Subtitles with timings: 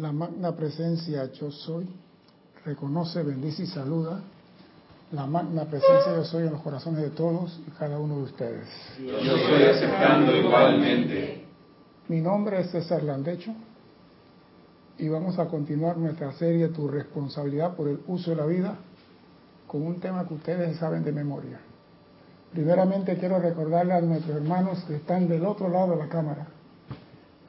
[0.00, 1.86] La magna presencia yo soy,
[2.64, 4.22] reconoce, bendice y saluda
[5.12, 8.66] la magna presencia yo soy en los corazones de todos y cada uno de ustedes.
[8.98, 11.44] Yo estoy aceptando igualmente.
[12.08, 13.52] Mi nombre es César Landecho
[14.96, 18.78] y vamos a continuar nuestra serie Tu responsabilidad por el uso de la vida
[19.66, 21.60] con un tema que ustedes saben de memoria.
[22.52, 26.46] Primeramente quiero recordarle a nuestros hermanos que están del otro lado de la cámara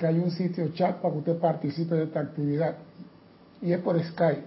[0.01, 2.75] que hay un sitio chat para que usted participe de esta actividad
[3.61, 4.43] y es por Skype.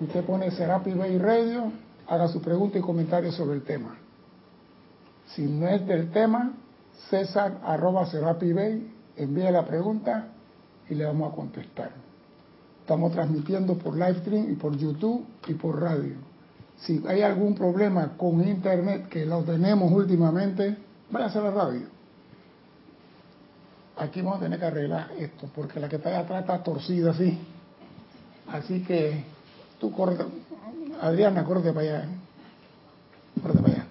[0.00, 1.72] Usted pone Serapi Bay Radio,
[2.06, 3.96] haga su pregunta y comentario sobre el tema.
[5.34, 6.52] Si no es del tema,
[7.10, 10.28] César arroba Serapi Bay, envíe la pregunta
[10.88, 11.90] y le vamos a contestar.
[12.82, 16.14] Estamos transmitiendo por live stream y por YouTube y por radio.
[16.76, 20.76] Si hay algún problema con internet, que lo tenemos últimamente,
[21.10, 21.95] váyase a la radio
[23.96, 27.10] aquí vamos a tener que arreglar esto, porque la que está allá atrás está torcida
[27.10, 27.38] así.
[28.48, 29.24] Así que
[29.80, 30.16] tú corre,
[31.00, 32.04] Adriana, corre para allá.
[33.42, 33.86] Corre para allá.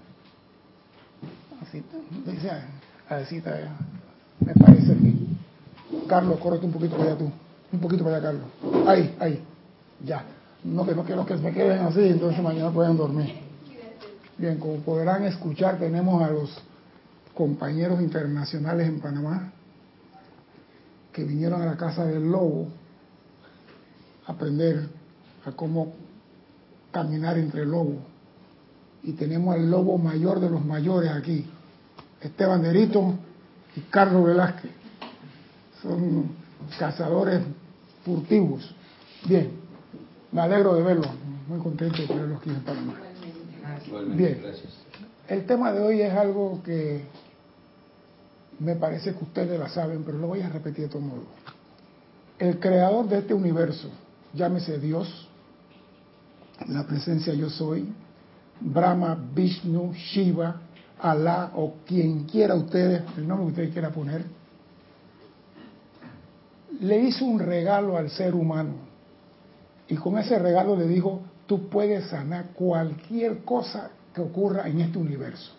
[1.62, 1.84] Así,
[2.26, 2.52] dice,
[3.10, 3.58] así está,
[4.40, 5.26] me parece que.
[6.08, 7.32] Carlos, córrete un poquito para allá tú.
[7.72, 8.88] Un poquito para allá, Carlos.
[8.88, 9.44] Ahí, ahí.
[10.06, 10.24] Ya.
[10.64, 13.36] No que no quiero que se me queden así, entonces mañana pueden dormir.
[14.38, 16.62] Bien, como podrán escuchar, tenemos a los
[17.34, 19.52] compañeros internacionales en Panamá
[21.16, 22.68] que vinieron a la casa del lobo
[24.28, 24.90] a aprender
[25.46, 25.94] a cómo
[26.92, 28.00] caminar entre lobos.
[29.02, 31.46] Y tenemos al lobo mayor de los mayores aquí,
[32.20, 33.14] Esteban Derito
[33.78, 34.72] y Carlos Velázquez.
[35.82, 36.32] Son
[36.78, 37.42] cazadores
[38.04, 38.76] furtivos.
[39.26, 39.52] Bien,
[40.34, 41.10] me alegro de verlos,
[41.48, 42.94] muy contento de tenerlos aquí en Panamá.
[44.16, 44.42] Bien,
[45.30, 47.06] el tema de hoy es algo que
[48.60, 51.24] me parece que ustedes la saben, pero lo voy a repetir de todo modo.
[52.40, 53.90] El creador de este universo,
[54.34, 55.28] llámese Dios,
[56.68, 57.88] la presencia yo soy,
[58.60, 60.62] Brahma, Vishnu, Shiva,
[60.98, 64.24] Alá o quien quiera ustedes, el nombre que ustedes quiera poner,
[66.80, 68.74] le hizo un regalo al ser humano
[69.88, 74.98] y con ese regalo le dijo, tú puedes sanar cualquier cosa que ocurra en este
[74.98, 75.52] universo.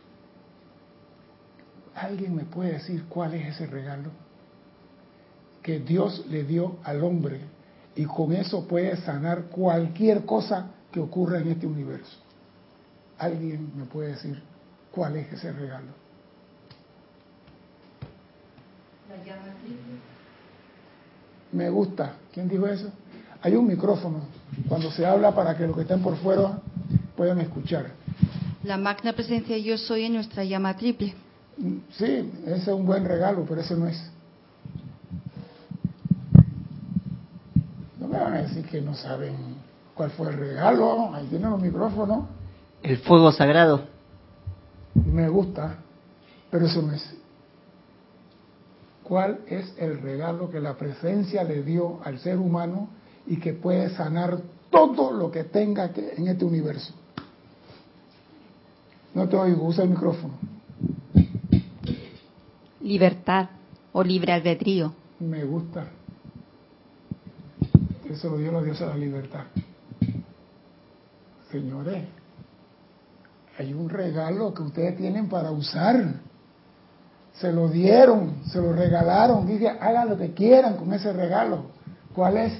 [1.96, 4.10] ¿Alguien me puede decir cuál es ese regalo?
[5.62, 7.40] Que Dios le dio al hombre
[7.96, 12.18] y con eso puede sanar cualquier cosa que ocurra en este universo.
[13.18, 14.42] ¿Alguien me puede decir
[14.92, 15.86] cuál es ese regalo?
[19.08, 19.94] La llama triple.
[21.52, 22.16] Me gusta.
[22.30, 22.90] ¿Quién dijo eso?
[23.40, 24.20] Hay un micrófono
[24.68, 26.60] cuando se habla para que los que estén por fuera
[27.16, 27.86] puedan escuchar.
[28.64, 31.14] La magna presencia yo soy en nuestra llama triple.
[31.58, 34.10] Sí, ese es un buen regalo, pero ese no es.
[37.98, 39.34] No me van a decir que no saben
[39.94, 41.14] cuál fue el regalo.
[41.14, 42.26] Ahí tienen los micrófonos.
[42.82, 43.84] El fuego sagrado.
[44.94, 45.76] Me gusta,
[46.50, 47.14] pero eso no es.
[49.02, 52.88] ¿Cuál es el regalo que la presencia le dio al ser humano
[53.26, 54.38] y que puede sanar
[54.70, 56.92] todo lo que tenga que en este universo?
[59.14, 60.34] No te oigo, usa el micrófono.
[62.86, 63.48] Libertad
[63.92, 64.94] o libre albedrío.
[65.18, 65.88] Me gusta.
[68.08, 69.44] Eso lo dio la diosa de la libertad.
[71.50, 72.04] Señores,
[73.58, 76.14] hay un regalo que ustedes tienen para usar.
[77.32, 79.48] Se lo dieron, se lo regalaron.
[79.48, 81.64] Dice, hagan lo que quieran con ese regalo.
[82.14, 82.52] ¿Cuál es?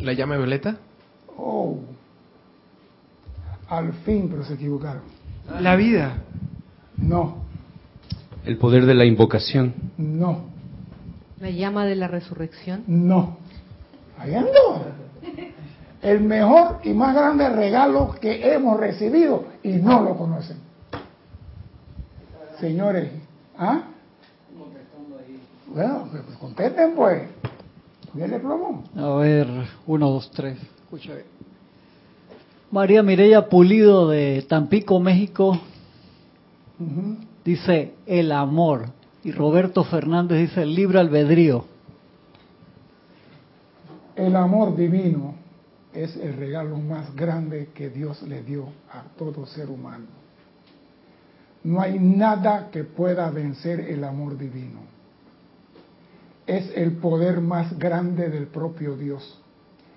[0.00, 0.76] ¿La llama violeta?
[1.36, 1.78] Oh,
[3.68, 5.02] al fin, pero se equivocaron.
[5.60, 6.16] La vida.
[6.96, 7.43] No,
[8.44, 9.74] El poder de la invocación.
[9.96, 10.44] no,
[11.40, 12.84] La llama de la resurrección.
[12.86, 13.38] no.
[14.18, 14.84] Ahí ando.
[16.00, 20.58] El mejor y más grande regalo que hemos recibido y no lo conocen.
[22.60, 23.10] Señores,
[23.58, 23.82] ¿ah?
[25.66, 27.22] Bueno, pues contesten pues.
[28.12, 28.84] Denle plomo.
[28.96, 29.48] A ver,
[29.86, 30.56] uno, dos, tres.
[30.84, 31.26] Escucha bien.
[32.70, 35.58] María Mireya Pulido de Tampico, México,
[37.44, 38.86] Dice el amor.
[39.22, 41.64] Y Roberto Fernández dice el libre albedrío.
[44.16, 45.34] El amor divino
[45.92, 50.06] es el regalo más grande que Dios le dio a todo ser humano.
[51.62, 54.80] No hay nada que pueda vencer el amor divino.
[56.46, 59.40] Es el poder más grande del propio Dios.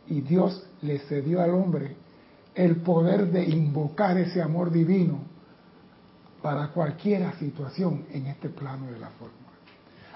[0.08, 1.96] Y Dios le cedió al hombre
[2.56, 5.20] el poder de invocar ese amor divino
[6.42, 9.34] para cualquier situación en este plano de la forma.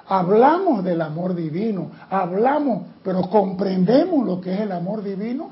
[0.08, 5.50] Hablamos del amor divino, hablamos, pero comprendemos lo que es el amor divino.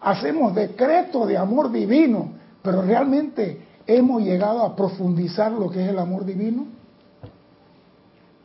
[0.00, 2.30] Hacemos decretos de amor divino,
[2.62, 6.66] pero realmente hemos llegado a profundizar lo que es el amor divino.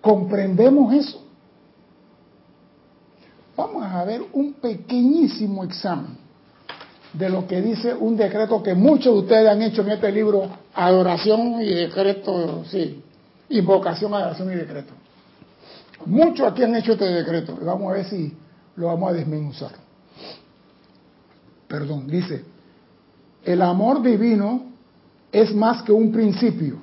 [0.01, 1.23] ¿Comprendemos eso?
[3.55, 6.22] Vamos a ver un pequeñísimo examen
[7.13, 10.49] de lo que dice un decreto que muchos de ustedes han hecho en este libro,
[10.73, 13.03] Adoración y Decreto, sí,
[13.49, 14.93] Invocación, Adoración y Decreto.
[16.05, 17.57] Muchos aquí han hecho este decreto.
[17.61, 18.33] Vamos a ver si
[18.75, 19.71] lo vamos a desmenuzar.
[21.67, 22.43] Perdón, dice,
[23.43, 24.71] el amor divino
[25.31, 26.77] es más que un principio.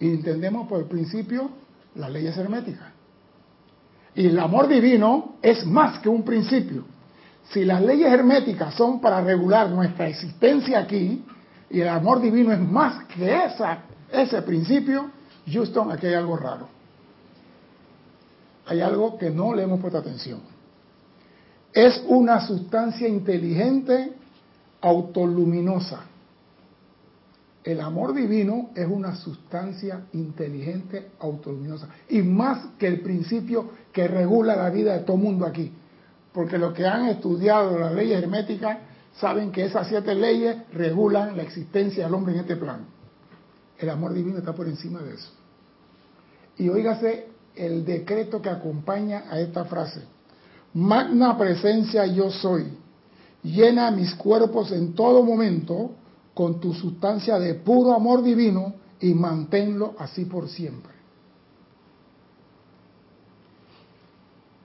[0.00, 1.50] Y entendemos por principio
[1.94, 2.88] las leyes herméticas.
[4.14, 6.84] Y el amor divino es más que un principio.
[7.50, 11.24] Si las leyes herméticas son para regular nuestra existencia aquí,
[11.70, 13.38] y el amor divino es más que
[14.12, 15.10] ese principio,
[15.46, 16.68] Houston, aquí hay algo raro.
[18.66, 20.40] Hay algo que no le hemos puesto atención.
[21.72, 24.12] Es una sustancia inteligente
[24.80, 26.04] autoluminosa.
[27.62, 31.88] El amor divino es una sustancia inteligente autoluminosa.
[32.08, 35.72] Y más que el principio que regula la vida de todo mundo aquí
[36.34, 38.78] porque los que han estudiado las leyes herméticas
[39.20, 42.86] saben que esas siete leyes regulan la existencia del hombre en este plano.
[43.78, 45.30] El amor divino está por encima de eso.
[46.58, 50.02] Y oígase el decreto que acompaña a esta frase.
[50.74, 52.66] Magna presencia yo soy.
[53.44, 55.92] Llena mis cuerpos en todo momento
[56.34, 60.94] con tu sustancia de puro amor divino y manténlo así por siempre.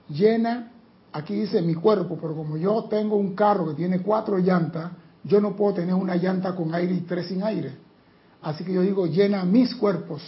[0.08, 0.72] Llena
[1.12, 4.92] aquí dice mi cuerpo, pero como yo tengo un carro que tiene cuatro llantas,
[5.24, 7.72] yo no puedo tener una llanta con aire y tres sin aire.
[8.42, 10.22] Así que yo digo, llena mis cuerpos.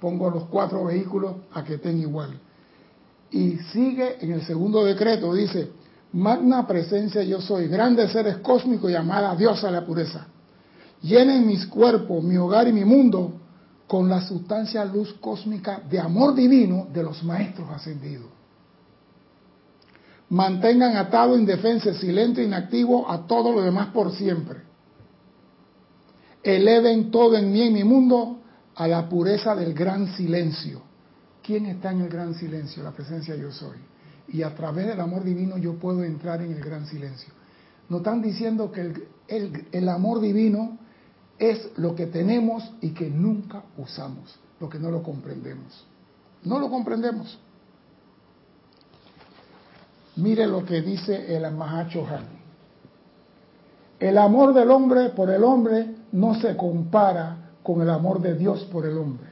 [0.00, 2.38] Pongo los cuatro vehículos a que estén igual.
[3.30, 5.70] Y sigue en el segundo decreto, dice,
[6.12, 10.26] magna presencia yo soy, grandes seres cósmicos llamada diosa la pureza.
[11.02, 13.32] Llenen mis cuerpos, mi hogar y mi mundo
[13.86, 18.37] con la sustancia luz cósmica de amor divino de los maestros ascendidos
[20.30, 24.60] mantengan atado, indefenso, silente, inactivo a todo lo demás por siempre.
[26.42, 28.40] Eleven todo en mí, en mi mundo,
[28.74, 30.82] a la pureza del gran silencio.
[31.42, 32.82] ¿Quién está en el gran silencio?
[32.82, 33.78] La presencia yo soy.
[34.28, 37.32] Y a través del amor divino yo puedo entrar en el gran silencio.
[37.88, 40.78] Nos están diciendo que el, el, el amor divino
[41.38, 45.86] es lo que tenemos y que nunca usamos, lo que no lo comprendemos.
[46.44, 47.38] No lo comprendemos.
[50.18, 52.24] Mire lo que dice el Mahacho Han.
[54.00, 58.64] El amor del hombre por el hombre no se compara con el amor de Dios
[58.64, 59.28] por el hombre.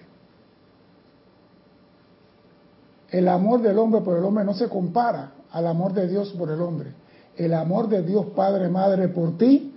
[3.11, 6.51] El amor del hombre por el hombre no se compara al amor de Dios por
[6.51, 6.93] el hombre.
[7.37, 9.75] El amor de Dios Padre, Madre por ti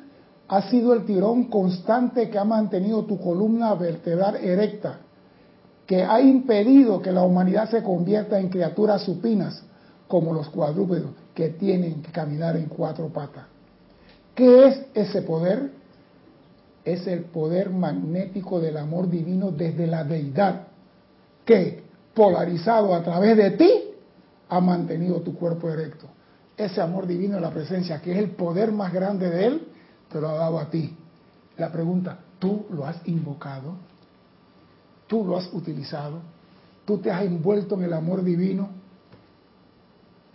[0.47, 4.99] ha sido el tirón constante que ha mantenido tu columna vertebral erecta,
[5.87, 9.63] que ha impedido que la humanidad se convierta en criaturas supinas,
[10.09, 13.45] como los cuadrúpedos que tienen que caminar en cuatro patas.
[14.33, 15.69] ¿Qué es ese poder?
[16.83, 20.63] Es el poder magnético del amor divino desde la deidad,
[21.45, 21.83] que,
[22.15, 23.71] polarizado a través de ti,
[24.49, 26.07] ha mantenido tu cuerpo erecto.
[26.57, 29.67] Ese amor divino de la presencia, que es el poder más grande de Él,
[30.11, 30.97] te lo ha dado a ti.
[31.57, 33.75] La pregunta, ¿tú lo has invocado?
[35.05, 36.19] ¿Tú lo has utilizado?
[36.83, 38.78] ¿Tú te has envuelto en el amor divino?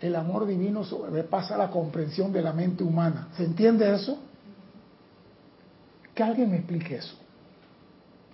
[0.00, 3.28] El amor divino sobrepasa la comprensión de la mente humana.
[3.36, 4.18] ¿Se entiende eso?
[6.14, 7.16] Que alguien me explique eso.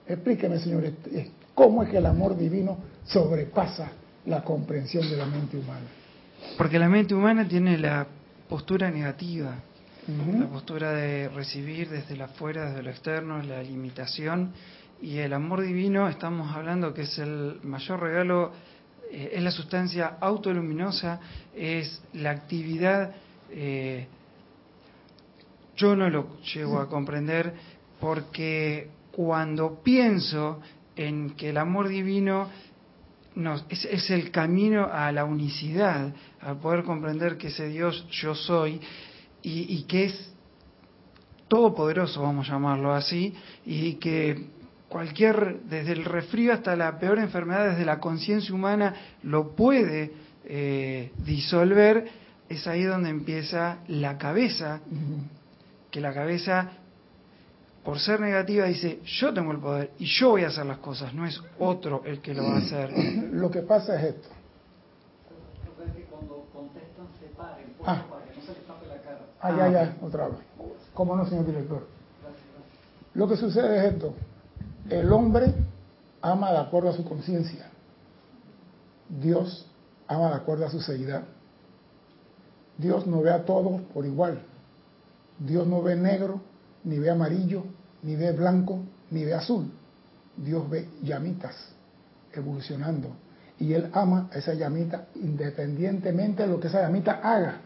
[0.07, 3.93] Explíqueme, señores, eh, cómo es que el amor divino sobrepasa
[4.26, 5.87] la comprensión de la mente humana.
[6.57, 8.07] Porque la mente humana tiene la
[8.49, 9.55] postura negativa,
[10.09, 14.52] la postura de recibir desde la afuera, desde lo externo, la limitación.
[15.00, 18.52] Y el amor divino, estamos hablando que es el mayor regalo
[19.11, 21.21] eh, es la sustancia autoluminosa,
[21.55, 23.14] es la actividad,
[23.50, 24.07] eh,
[25.76, 27.55] yo no lo llego a comprender
[27.99, 30.61] porque cuando pienso
[30.95, 32.49] en que el amor divino
[33.69, 38.81] es, el camino a la unicidad, al poder comprender que ese Dios yo soy
[39.43, 40.35] y, y que es
[41.49, 43.35] todopoderoso, vamos a llamarlo así,
[43.67, 44.60] y que
[44.90, 50.12] cualquier, desde el resfrío hasta la peor enfermedad, desde la conciencia humana, lo puede
[50.44, 52.09] eh, disolver,
[52.49, 54.80] es ahí donde empieza la cabeza,
[55.90, 56.73] que la cabeza
[57.85, 61.14] por ser negativa dice, yo tengo el poder y yo voy a hacer las cosas,
[61.14, 62.90] no es otro el que lo va a hacer.
[63.32, 64.28] Lo que pasa es esto.
[67.87, 68.04] Ah.
[69.40, 70.38] Ay, ay, ay, otra vez.
[70.92, 71.87] ¿Cómo no, señor director?
[73.14, 74.14] Lo que sucede es esto.
[74.88, 75.54] El hombre
[76.22, 77.66] ama de acuerdo a su conciencia.
[79.08, 79.66] Dios
[80.06, 81.22] ama de acuerdo a su seguridad.
[82.78, 84.40] Dios no ve a todos por igual.
[85.38, 86.40] Dios no ve negro,
[86.84, 87.64] ni ve amarillo,
[88.02, 89.70] ni ve blanco, ni ve azul.
[90.37, 91.54] Dios ve llamitas
[92.32, 93.08] evolucionando.
[93.58, 97.60] Y Él ama a esa llamita independientemente de lo que esa llamita haga.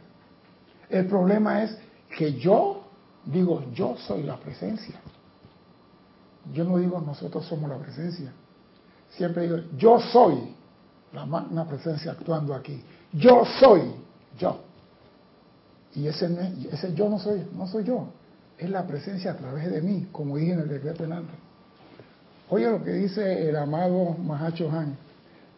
[0.89, 1.77] El problema es
[2.17, 2.85] que yo
[3.25, 5.01] digo, yo soy la presencia.
[6.53, 8.33] Yo no digo nosotros somos la presencia.
[9.11, 10.55] Siempre digo, yo soy
[11.13, 12.83] la magna presencia actuando aquí.
[13.13, 13.83] Yo soy
[14.39, 14.59] yo.
[15.95, 16.29] Y ese,
[16.73, 18.09] ese yo no soy, no soy yo.
[18.59, 21.37] Es la presencia a través de mí, como dije en el decreto antes.
[22.51, 24.97] Oye lo que dice el amado Mahacho Han.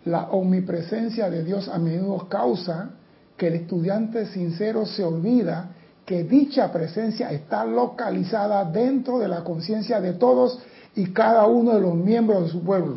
[0.04, 2.90] La omnipresencia de Dios a menudo causa
[3.36, 5.70] que el estudiante sincero se olvida
[6.04, 10.60] que dicha presencia está localizada dentro de la conciencia de todos
[10.96, 12.96] y cada uno de los miembros de su pueblo.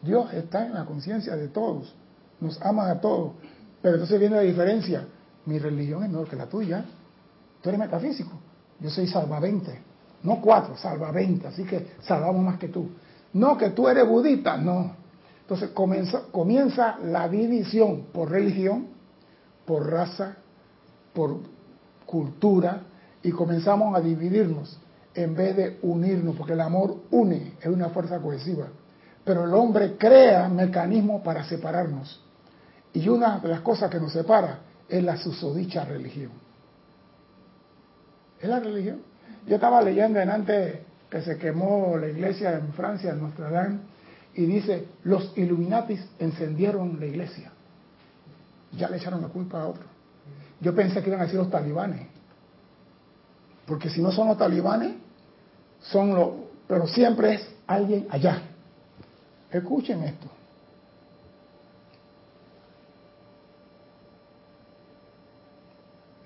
[0.00, 1.92] Dios está en la conciencia de todos,
[2.40, 3.32] nos ama a todos,
[3.82, 5.04] pero entonces viene la diferencia.
[5.46, 6.84] Mi religión es mejor que la tuya.
[7.60, 8.30] Tú eres metafísico,
[8.78, 9.80] yo soy salva 20,
[10.22, 12.88] no cuatro, salva 20, así que salvamos más que tú.
[13.32, 14.92] No, que tú eres budista, no.
[15.40, 18.86] Entonces comienza, comienza la división por religión,
[19.66, 20.36] por raza,
[21.12, 21.40] por
[22.06, 22.82] cultura,
[23.24, 24.78] y comenzamos a dividirnos
[25.22, 28.68] en vez de unirnos, porque el amor une, es una fuerza cohesiva.
[29.24, 32.22] Pero el hombre crea mecanismos para separarnos.
[32.92, 36.30] Y una de las cosas que nos separa es la susodicha religión.
[38.40, 39.00] Es la religión.
[39.44, 40.78] Yo estaba leyendo en antes
[41.10, 43.78] que se quemó la iglesia en Francia, en Notre Dame,
[44.34, 47.50] y dice, los Illuminatis encendieron la iglesia.
[48.76, 49.84] Ya le echaron la culpa a otro.
[50.60, 52.06] Yo pensé que iban a decir los talibanes.
[53.66, 55.07] Porque si no son los talibanes,
[55.82, 56.30] son los...
[56.66, 58.42] Pero siempre es alguien allá.
[59.50, 60.26] Escuchen esto.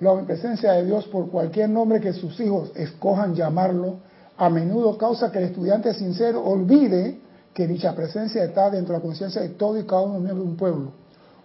[0.00, 3.98] La presencia de Dios por cualquier nombre que sus hijos escojan llamarlo,
[4.36, 7.20] a menudo causa que el estudiante sincero olvide
[7.54, 10.56] que dicha presencia está dentro de la conciencia de todo y cada uno de un
[10.56, 10.92] pueblo.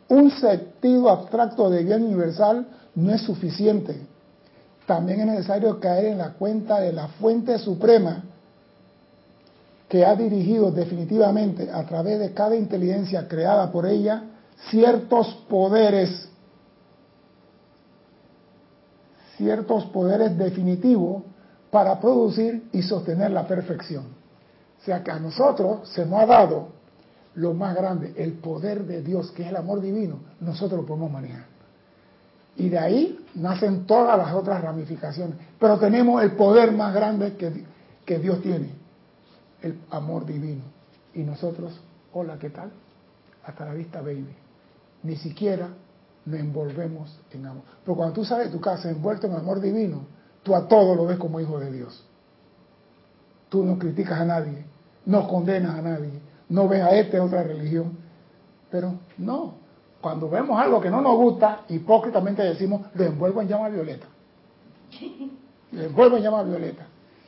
[0.09, 4.07] Un sentido abstracto de bien universal no es suficiente.
[4.87, 8.23] También es necesario caer en la cuenta de la fuente suprema
[9.89, 14.23] que ha dirigido definitivamente a través de cada inteligencia creada por ella
[14.69, 16.29] ciertos poderes,
[19.35, 21.23] ciertos poderes definitivos
[21.69, 24.05] para producir y sostener la perfección.
[24.81, 26.69] O sea que a nosotros se nos ha dado
[27.35, 31.11] lo más grande, el poder de Dios, que es el amor divino, nosotros lo podemos
[31.11, 31.45] manejar.
[32.55, 35.37] Y de ahí nacen todas las otras ramificaciones.
[35.59, 37.63] Pero tenemos el poder más grande que,
[38.05, 38.71] que Dios tiene,
[39.61, 40.63] el amor divino.
[41.13, 41.79] Y nosotros,
[42.13, 42.71] hola, ¿qué tal?
[43.45, 44.35] Hasta la vista, baby.
[45.03, 45.69] Ni siquiera
[46.25, 47.63] nos envolvemos en amor.
[47.83, 50.01] Pero cuando tú sales de tu casa envuelto en amor divino,
[50.43, 52.03] tú a todo lo ves como hijo de Dios.
[53.49, 54.65] Tú no criticas a nadie,
[55.05, 56.11] no condenas a nadie,
[56.49, 57.97] no ves a este otra religión.
[58.69, 59.53] Pero no,
[60.01, 64.07] cuando vemos algo que no nos gusta, hipócritamente decimos, lo envuelvo en llama violeta.
[65.71, 66.85] Lo envuelvo en llama violeta.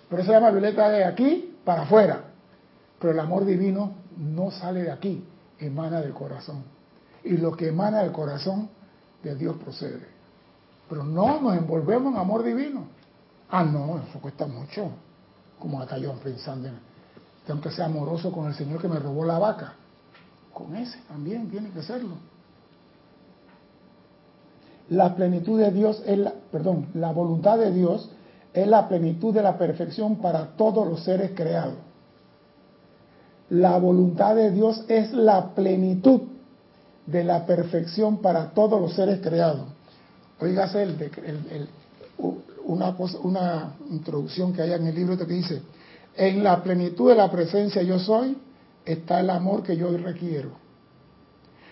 [0.10, 2.24] Pero esa llama violeta de aquí para afuera.
[3.00, 5.26] Pero el amor divino no sale de aquí,
[5.60, 6.64] emana del corazón.
[7.24, 8.70] Y lo que emana del corazón
[9.24, 10.08] de Dios procede.
[10.88, 12.88] Pero no nos envolvemos en amor divino.
[13.50, 14.90] Ah, no, eso cuesta mucho.
[15.60, 16.70] Como acá yo pensando,
[17.46, 19.74] tengo que ser amoroso con el Señor que me robó la vaca.
[20.54, 22.16] Con ese también tiene que serlo.
[24.90, 28.10] La plenitud de Dios es la, perdón, la voluntad de Dios
[28.54, 31.76] es la plenitud de la perfección para todos los seres creados.
[33.50, 36.22] La voluntad de Dios es la plenitud
[37.06, 39.68] de la perfección para todos los seres creados.
[40.40, 41.70] Oígase el,
[42.66, 45.62] una, una introducción que hay en el libro que dice,
[46.16, 48.38] en la plenitud de la presencia yo soy,
[48.86, 50.52] está el amor que yo requiero.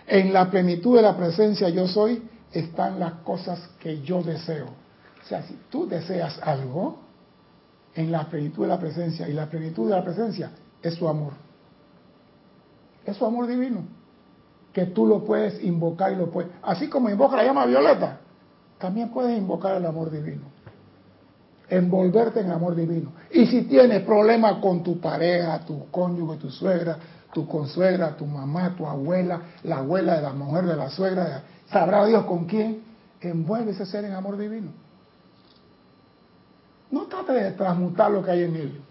[0.08, 2.22] En la plenitud de la presencia yo soy,
[2.60, 4.68] están las cosas que yo deseo.
[5.24, 7.00] O sea, si tú deseas algo,
[7.96, 11.34] en la plenitud de la presencia, y la plenitud de la presencia es su amor.
[13.06, 13.82] Es su amor divino.
[14.72, 16.52] Que tú lo puedes invocar y lo puedes.
[16.62, 18.20] Así como invoca la llama violeta,
[18.78, 20.44] también puedes invocar el amor divino.
[21.70, 23.12] envolverte en amor divino.
[23.32, 26.98] Y si tienes problemas con tu pareja, tu cónyuge, tu suegra,
[27.34, 32.06] tu consuegra, tu mamá, tu abuela, la abuela de la mujer de la suegra, sabrá
[32.06, 32.84] Dios con quién,
[33.22, 34.72] envuelve ese ser en amor divino.
[36.92, 38.82] No trate de transmutar lo que hay en él.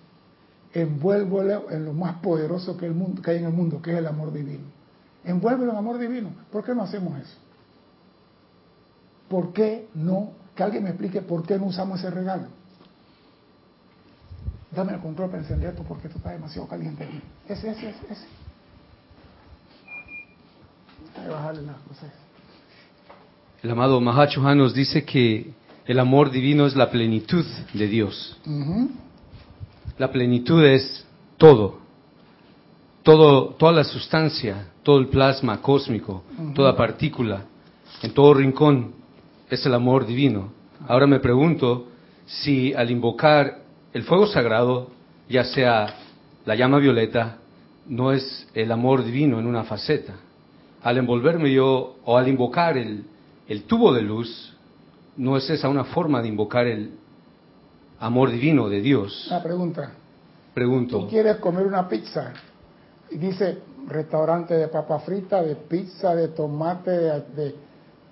[0.75, 2.93] Envuélvelo en lo más poderoso que,
[3.23, 4.65] que hay en el mundo, que es el amor divino.
[5.25, 6.31] Envuélvelo en amor divino.
[6.53, 7.37] ¿Por qué no hacemos eso?
[9.29, 10.33] ¿Por qué no?
[10.55, 12.47] Que alguien me explique por qué no usamos ese regalo.
[14.71, 17.09] Dame el control para encender esto porque esto está demasiado caliente
[17.49, 18.27] Ese, ese, ese, ese.
[21.29, 22.11] bajarle las cosas.
[23.67, 25.51] El amado Mahacho nos dice que
[25.87, 27.45] el amor divino es la plenitud
[27.75, 28.39] de Dios.
[29.99, 31.05] La plenitud es
[31.37, 31.81] todo.
[33.03, 33.57] todo.
[33.59, 36.23] Toda la sustancia, todo el plasma cósmico,
[36.55, 37.47] toda partícula,
[38.03, 38.93] en todo rincón,
[39.51, 40.53] es el amor divino.
[40.87, 41.89] Ahora me pregunto
[42.25, 44.93] si al invocar el fuego sagrado,
[45.29, 45.93] ya sea
[46.45, 47.39] la llama violeta,
[47.89, 50.15] no es el amor divino en una faceta.
[50.85, 53.03] Al envolverme yo o al invocar el,
[53.49, 54.57] el tubo de luz,
[55.17, 56.93] no es esa una forma de invocar el
[58.01, 59.27] amor divino de Dios.
[59.29, 59.91] Una pregunta.
[60.55, 61.01] Pregunto.
[61.01, 62.33] Tú quieres comer una pizza
[63.11, 67.55] y dice restaurante de papa frita, de pizza, de tomate, de,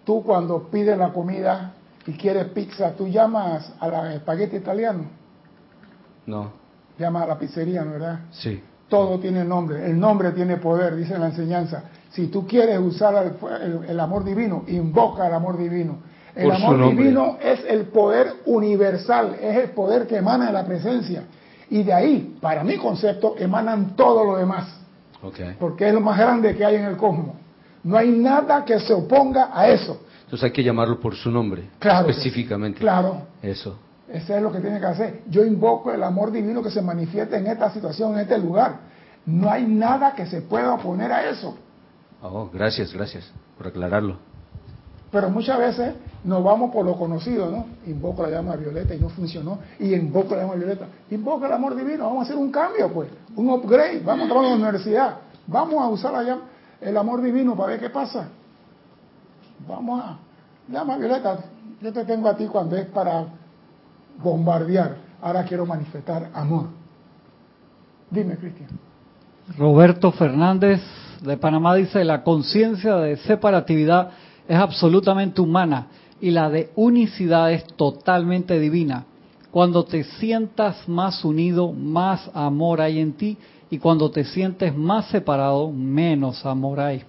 [0.05, 1.75] tú cuando pides la comida
[2.07, 5.05] y quieres pizza, tú llamas a la espagueti italiano.
[6.27, 6.53] No.
[6.99, 8.21] Llamas a la pizzería, ¿verdad?
[8.31, 8.63] Sí.
[8.89, 9.85] Todo tiene nombre.
[9.87, 11.85] El nombre tiene poder, dice la enseñanza.
[12.15, 13.35] Si tú quieres usar
[13.89, 15.99] el amor divino, invoca el amor divino
[16.35, 21.25] el amor divino es el poder universal, es el poder que emana de la presencia.
[21.71, 24.81] Y de ahí, para mi concepto, emanan todo lo demás.
[25.59, 27.37] Porque es lo más grande que hay en el cosmos.
[27.83, 30.01] No hay nada que se oponga a eso.
[30.25, 32.81] Entonces hay que llamarlo por su nombre, claro específicamente.
[32.81, 33.23] Claro.
[33.43, 33.79] Eso.
[34.09, 35.23] Eso es lo que tiene que hacer.
[35.29, 38.81] Yo invoco el amor divino que se manifiesta en esta situación, en este lugar.
[39.27, 41.57] No hay nada que se pueda oponer a eso.
[42.27, 44.17] Oh, gracias, gracias por aclararlo.
[45.13, 47.67] Pero muchas veces nos vamos por lo conocido, ¿no?
[47.87, 49.59] Invoco la llama violeta y no funcionó.
[49.79, 50.87] Y invoco la llama violeta.
[51.11, 52.05] Invoco el amor divino.
[52.05, 53.11] Vamos a hacer un cambio, pues.
[53.37, 54.01] Un upgrade.
[54.01, 55.19] Vamos a entrar a la universidad.
[55.47, 56.43] Vamos a usar la llama,
[56.81, 58.29] el amor divino para ver qué pasa.
[59.69, 60.19] Vamos a.
[60.69, 61.39] Llama violeta.
[61.83, 63.27] Yo te tengo a ti cuando es para
[64.23, 64.97] bombardear.
[65.21, 66.69] Ahora quiero manifestar amor.
[68.11, 68.71] Dime, Cristian.
[69.59, 70.81] Roberto Fernández
[71.25, 74.11] de Panamá dice, la conciencia de separatividad
[74.47, 75.87] es absolutamente humana
[76.21, 79.07] y la de unicidad es totalmente divina.
[79.51, 83.39] Cuando te sientas más unido, más amor hay en ti
[83.71, 87.03] y cuando te sientes más separado, menos amor hay.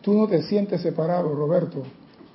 [0.00, 1.82] Tú no te sientes separado, Roberto.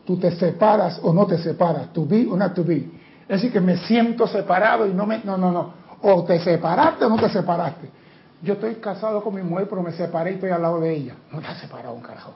[0.06, 1.92] Tú te separas o no te separas.
[1.94, 2.90] To be o not to be.
[3.24, 5.24] Es decir, que me siento separado y no me...
[5.24, 5.74] No, no, no.
[6.02, 8.01] O te separaste o no te separaste.
[8.42, 11.16] Yo estoy casado con mi mujer, pero me separé y estoy al lado de ella.
[11.32, 12.34] No te has separado un carajo.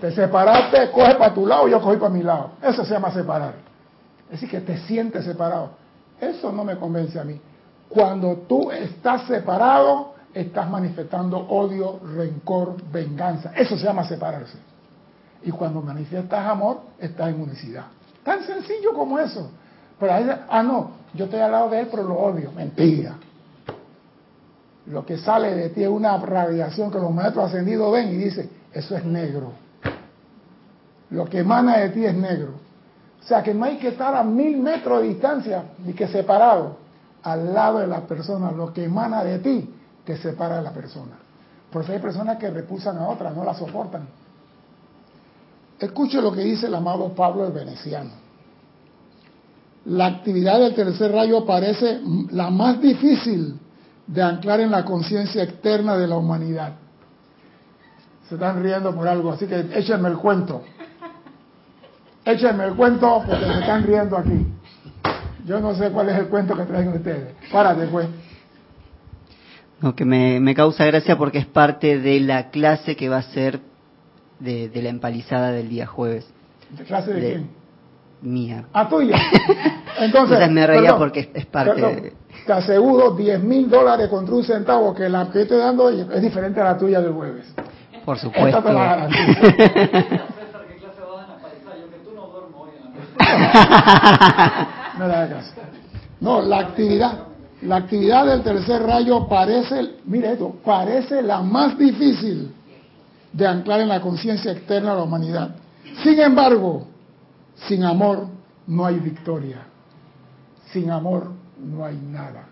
[0.00, 2.50] Te separaste, coge para tu lado, yo cogí para mi lado.
[2.62, 3.54] Eso se llama separar.
[4.26, 5.70] Es decir, que te sientes separado.
[6.20, 7.40] Eso no me convence a mí.
[7.88, 13.52] Cuando tú estás separado, estás manifestando odio, rencor, venganza.
[13.54, 14.58] Eso se llama separarse.
[15.44, 17.84] Y cuando manifiestas amor, estás en unicidad.
[18.24, 19.48] Tan sencillo como eso.
[20.00, 22.50] Pero ahí, ah, no, yo estoy al lado de él, pero lo odio.
[22.50, 23.16] Mentira.
[24.86, 28.50] Lo que sale de ti es una radiación que los maestros ascendidos ven y dicen,
[28.72, 29.52] eso es negro
[31.10, 32.54] lo que emana de ti es negro.
[33.22, 36.76] O sea que no hay que estar a mil metros de distancia ni que separado
[37.22, 38.50] al lado de la persona.
[38.52, 39.70] Lo que emana de ti
[40.04, 41.16] te separa de la persona.
[41.70, 44.06] Por eso hay personas que repulsan a otras, no la soportan.
[45.78, 48.10] Escuche lo que dice el amado Pablo el Veneciano.
[49.86, 53.58] La actividad del tercer rayo parece la más difícil
[54.06, 56.74] de anclar en la conciencia externa de la humanidad.
[58.28, 60.62] Se están riendo por algo, así que échenme el cuento.
[62.24, 64.46] Échenme el cuento porque se están riendo aquí.
[65.44, 67.34] Yo no sé cuál es el cuento que traen ustedes.
[67.52, 68.08] Párate, pues.
[69.80, 73.60] No, que me, causa gracia porque es parte de la clase que va a ser
[74.40, 76.26] de, la empalizada del día jueves.
[76.70, 77.50] ¿De clase de, quién?
[78.22, 78.64] Mía.
[78.72, 79.16] Ah, tuya.
[80.00, 82.12] Entonces, me reía porque es, parte de...
[82.46, 86.60] Te aseguro 10 mil dólares contra un centavo que la que estoy dando es diferente
[86.60, 87.52] a la tuya del jueves.
[88.04, 88.62] Por supuesto.
[96.20, 97.24] no la actividad,
[97.62, 102.54] la actividad del tercer rayo parece, mire esto, parece la más difícil
[103.32, 105.50] de anclar en la conciencia externa de la humanidad.
[106.04, 106.86] Sin embargo,
[107.66, 108.28] sin amor
[108.68, 109.62] no hay victoria.
[110.72, 112.46] Sin amor no hay nada.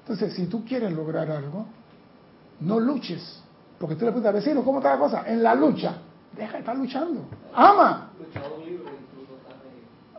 [0.00, 1.66] Entonces, si tú quieres lograr algo,
[2.60, 3.42] no luches.
[3.78, 5.24] Porque tú le preguntas al vecino, ¿cómo está la cosa?
[5.26, 5.98] En la lucha.
[6.36, 7.22] Deja de estar luchando.
[7.54, 8.10] Ama.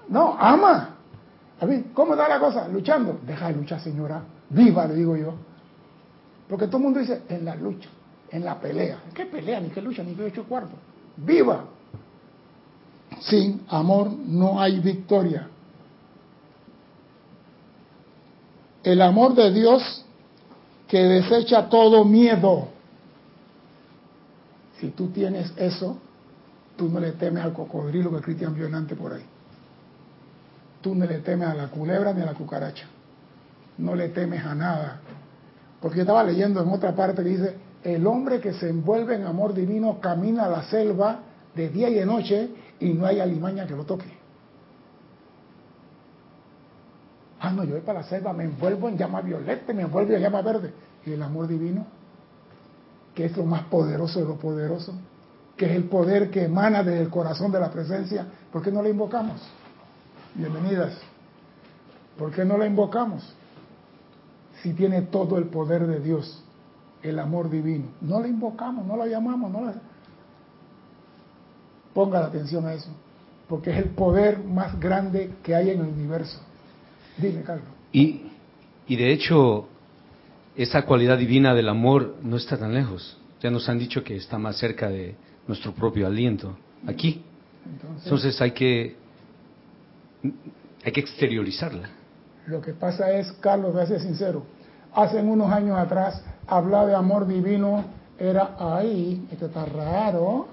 [0.09, 0.95] No, ama.
[1.59, 2.67] A mí, ¿cómo está la cosa?
[2.67, 3.19] Luchando.
[3.25, 4.23] Deja de luchar, señora.
[4.49, 5.33] Viva, le digo yo.
[6.47, 7.89] Porque todo el mundo dice, en la lucha,
[8.29, 8.99] en la pelea.
[9.13, 9.59] ¿Qué pelea?
[9.59, 10.75] Ni qué lucha, ni qué hecho cuarto.
[11.17, 11.65] Viva.
[13.19, 15.47] Sin amor no hay victoria.
[18.87, 20.05] El amor de Dios
[20.87, 22.69] que desecha todo miedo.
[24.79, 25.97] Si tú tienes eso,
[26.77, 29.25] tú no le temes al cocodrilo que Cristian vio antes por ahí.
[30.79, 32.85] Tú no le temes a la culebra ni a la cucaracha.
[33.77, 35.01] No le temes a nada.
[35.81, 39.25] Porque yo estaba leyendo en otra parte que dice, el hombre que se envuelve en
[39.25, 41.19] amor divino camina a la selva
[41.53, 44.16] de día y de noche y no hay alimaña que lo toque.
[47.47, 50.21] Ah, no, yo voy para la selva, me envuelvo en llama violeta, me envuelvo en
[50.21, 50.73] llama verde.
[51.05, 51.85] Y el amor divino,
[53.15, 54.93] que es lo más poderoso de lo poderoso,
[55.55, 58.81] que es el poder que emana desde el corazón de la presencia, ¿por qué no
[58.81, 59.41] la invocamos?
[60.35, 60.97] Bienvenidas.
[62.17, 63.33] ¿Por qué no la invocamos?
[64.61, 66.43] Si tiene todo el poder de Dios,
[67.01, 67.85] el amor divino.
[68.01, 69.73] No la invocamos, no la llamamos, no la...
[71.93, 72.89] Ponga la atención a eso,
[73.47, 76.41] porque es el poder más grande que hay en el universo.
[77.17, 77.67] Dime, Carlos.
[77.91, 78.21] Y,
[78.87, 79.67] y de hecho,
[80.55, 83.17] esa cualidad divina del amor no está tan lejos.
[83.41, 85.15] Ya nos han dicho que está más cerca de
[85.47, 87.23] nuestro propio aliento, aquí.
[87.65, 88.95] Entonces, Entonces hay que
[90.83, 91.89] hay que exteriorizarla.
[92.47, 94.43] Lo que pasa es, Carlos, voy a ser sincero,
[94.93, 97.83] hace unos años atrás hablar de amor divino
[98.17, 100.47] era, ay, este está raro,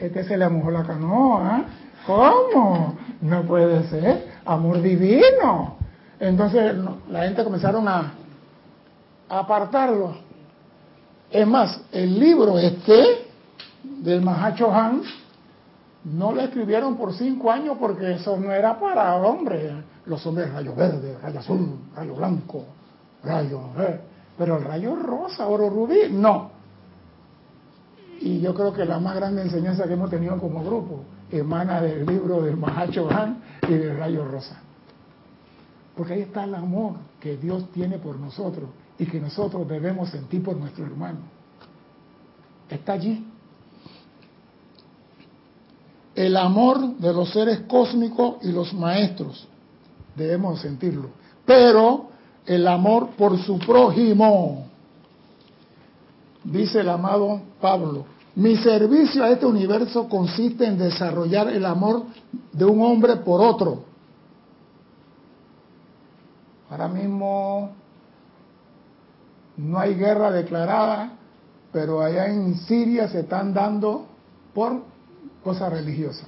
[0.00, 1.64] este se le mojó la canoa,
[2.06, 2.96] ¿cómo?
[3.20, 5.75] No puede ser, amor divino.
[6.18, 6.74] Entonces
[7.10, 8.14] la gente comenzaron a,
[9.28, 10.14] apartarlo.
[11.30, 13.26] Es más, el libro este
[13.82, 15.02] del Mahacho Han
[16.04, 19.72] no lo escribieron por cinco años porque eso no era para hombres.
[20.06, 22.64] Los hombres rayo verde, rayo azul, rayo blanco,
[23.24, 23.60] rayo...
[23.78, 24.00] Eh,
[24.38, 26.50] pero el rayo rosa, oro rubí, no.
[28.20, 32.06] Y yo creo que la más grande enseñanza que hemos tenido como grupo emana del
[32.06, 34.60] libro del Mahacho Han y del rayo rosa.
[35.96, 40.42] Porque ahí está el amor que Dios tiene por nosotros y que nosotros debemos sentir
[40.42, 41.20] por nuestro hermano.
[42.68, 43.24] Está allí.
[46.14, 49.48] El amor de los seres cósmicos y los maestros.
[50.14, 51.10] Debemos sentirlo.
[51.46, 52.10] Pero
[52.44, 54.66] el amor por su prójimo.
[56.44, 58.04] Dice el amado Pablo,
[58.34, 62.04] mi servicio a este universo consiste en desarrollar el amor
[62.52, 63.85] de un hombre por otro
[66.70, 67.70] Ahora mismo
[69.56, 71.12] no hay guerra declarada,
[71.72, 74.06] pero allá en Siria se están dando
[74.54, 74.82] por
[75.44, 76.26] cosas religiosas.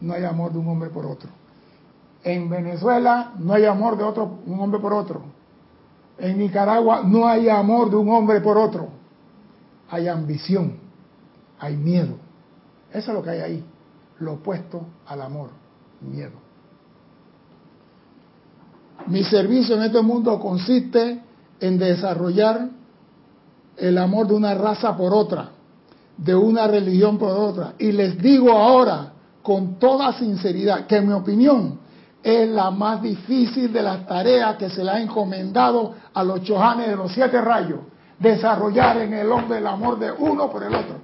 [0.00, 1.30] No hay amor de un hombre por otro.
[2.22, 5.22] En Venezuela no hay amor de otro, un hombre por otro.
[6.18, 8.88] En Nicaragua no hay amor de un hombre por otro.
[9.90, 10.78] Hay ambición,
[11.58, 12.16] hay miedo.
[12.92, 13.64] Eso es lo que hay ahí.
[14.20, 15.50] Lo opuesto al amor,
[16.00, 16.43] miedo.
[19.06, 21.20] Mi servicio en este mundo consiste
[21.60, 22.68] en desarrollar
[23.76, 25.50] el amor de una raza por otra,
[26.16, 27.74] de una religión por otra.
[27.78, 31.78] Y les digo ahora, con toda sinceridad, que en mi opinión
[32.22, 36.88] es la más difícil de las tareas que se le ha encomendado a los chojanes
[36.88, 37.80] de los siete rayos,
[38.18, 40.96] desarrollar en el hombre el amor de uno por el otro.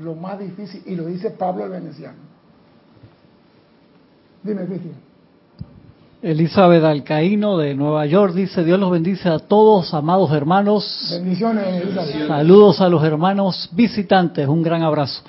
[0.00, 2.18] Lo más difícil, y lo dice Pablo el Veneciano.
[4.42, 5.07] Dime, Cristian.
[6.20, 11.08] Elizabeth Alcaíno de Nueva York dice, Dios los bendice a todos, amados hermanos.
[11.12, 12.26] Bendiciones, Elizabeth.
[12.26, 15.22] Saludos a los hermanos visitantes, un gran abrazo.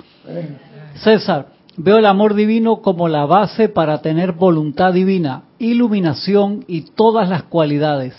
[0.96, 7.28] César, veo el amor divino como la base para tener voluntad divina, iluminación y todas
[7.28, 8.14] las cualidades.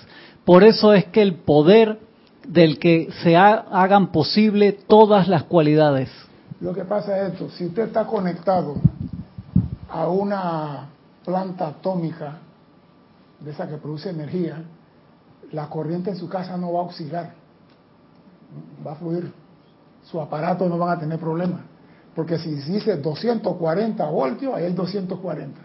[0.46, 2.00] Por eso es que el poder
[2.48, 6.10] del que se hagan posible todas las cualidades.
[6.62, 8.76] Lo que pasa es esto, si usted está conectado
[9.90, 10.88] a una
[11.26, 12.38] planta atómica
[13.44, 14.64] de esa que produce energía,
[15.52, 17.34] la corriente en su casa no va a oscilar,
[18.86, 19.32] va a fluir.
[20.04, 21.62] Su aparato no van a tener problemas.
[22.16, 25.60] Porque si dice 240 voltios, ahí hay 240.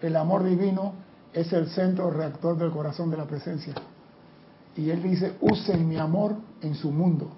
[0.00, 0.94] El amor divino
[1.32, 3.74] es el centro reactor del corazón de la presencia.
[4.76, 7.28] Y él dice, usen mi amor en su mundo.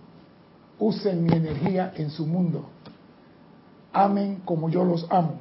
[0.79, 2.67] Usen mi energía en su mundo.
[3.93, 5.35] Amen como yo los amo.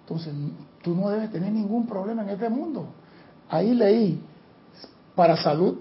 [0.00, 0.32] Entonces,
[0.82, 2.88] tú no debes tener ningún problema en este mundo.
[3.48, 4.20] Ahí leí,
[5.14, 5.78] para salud,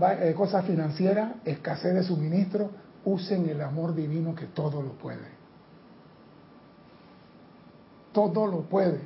[0.00, 2.70] eh, cosas financieras, escasez de suministro,
[3.04, 5.38] usen el amor divino que todo lo puede.
[8.12, 9.00] Todo lo puede.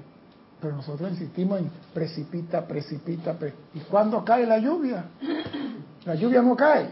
[0.61, 3.37] Pero nosotros insistimos en precipita, precipita,
[3.75, 5.07] ¿Y cuándo cae la lluvia?
[6.05, 6.89] La lluvia no cae.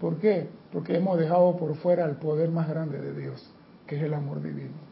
[0.00, 0.48] ¿Por qué?
[0.72, 3.48] Porque hemos dejado por fuera el poder más grande de Dios,
[3.86, 4.91] que es el amor divino.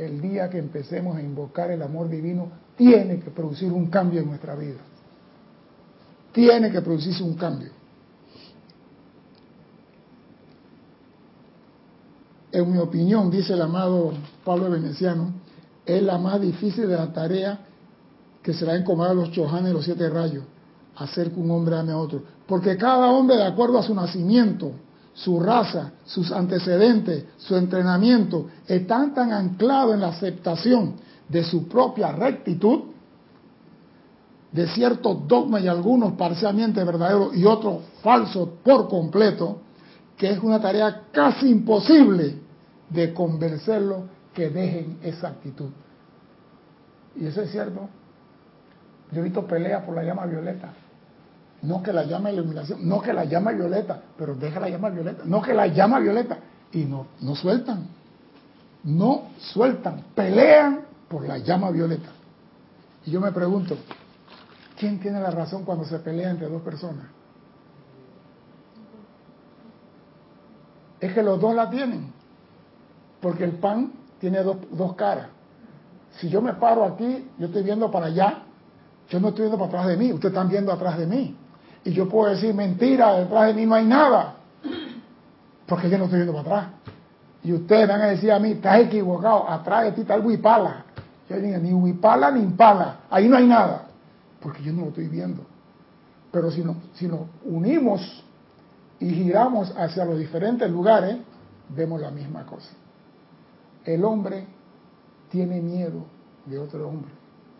[0.00, 4.28] El día que empecemos a invocar el amor divino, tiene que producir un cambio en
[4.28, 4.78] nuestra vida.
[6.32, 7.68] Tiene que producirse un cambio.
[12.50, 15.34] En mi opinión, dice el amado Pablo Veneciano,
[15.84, 17.60] es la más difícil de la tarea
[18.42, 20.44] que será encomendar a los chojanes los siete rayos,
[20.96, 22.22] hacer que un hombre ame a otro.
[22.46, 24.72] Porque cada hombre, de acuerdo a su nacimiento,
[25.24, 30.94] su raza, sus antecedentes, su entrenamiento, están tan anclados en la aceptación
[31.28, 32.84] de su propia rectitud,
[34.50, 39.60] de ciertos dogmas y algunos parcialmente verdaderos y otros falsos por completo,
[40.16, 42.36] que es una tarea casi imposible
[42.88, 44.04] de convencerlo
[44.34, 45.68] que dejen esa actitud.
[47.14, 47.88] Y eso es cierto.
[49.12, 50.72] Yo he visto pelea por la llama violeta.
[51.62, 55.22] No que la llama iluminación, no que la llama violeta, pero deja la llama violeta,
[55.26, 56.38] no que la llama violeta.
[56.72, 57.88] Y no, no sueltan,
[58.84, 62.10] no sueltan, pelean por la llama violeta.
[63.04, 63.76] Y yo me pregunto,
[64.78, 67.06] ¿quién tiene la razón cuando se pelea entre dos personas?
[71.00, 72.12] Es que los dos la tienen,
[73.20, 75.28] porque el pan tiene dos, dos caras.
[76.18, 78.42] Si yo me paro aquí, yo estoy viendo para allá,
[79.08, 81.36] yo no estoy viendo para atrás de mí, ustedes están viendo atrás de mí.
[81.84, 84.34] Y yo puedo decir, mentira, detrás de mí no hay nada,
[85.66, 86.74] porque yo no estoy viendo para atrás.
[87.42, 90.84] Y ustedes van a decir a mí, estás equivocado, atrás de ti está el huipala.
[91.28, 93.86] Yo digo, ni huipala ni impala, ahí no hay nada,
[94.40, 95.42] porque yo no lo estoy viendo.
[96.30, 96.62] Pero si,
[96.94, 98.24] si nos unimos
[98.98, 101.16] y giramos hacia los diferentes lugares,
[101.68, 102.70] vemos la misma cosa.
[103.84, 104.46] El hombre
[105.30, 106.04] tiene miedo
[106.44, 107.10] de otro hombre.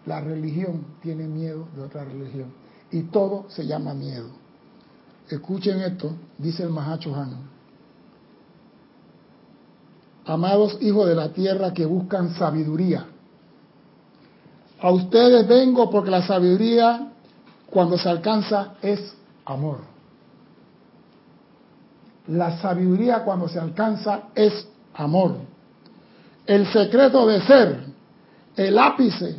[0.07, 2.53] La religión tiene miedo de otra religión.
[2.93, 4.29] Y todo se llama miedo.
[5.29, 7.51] Escuchen esto, dice el Mahacho Han.
[10.27, 13.07] Amados hijos de la tierra que buscan sabiduría.
[14.81, 17.13] A ustedes vengo porque la sabiduría
[17.69, 19.79] cuando se alcanza es amor.
[22.29, 25.51] La sabiduría cuando se alcanza es amor
[26.51, 27.81] el secreto de ser,
[28.57, 29.37] el ápice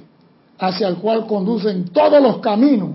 [0.57, 2.91] hacia el cual conducen todos los caminos,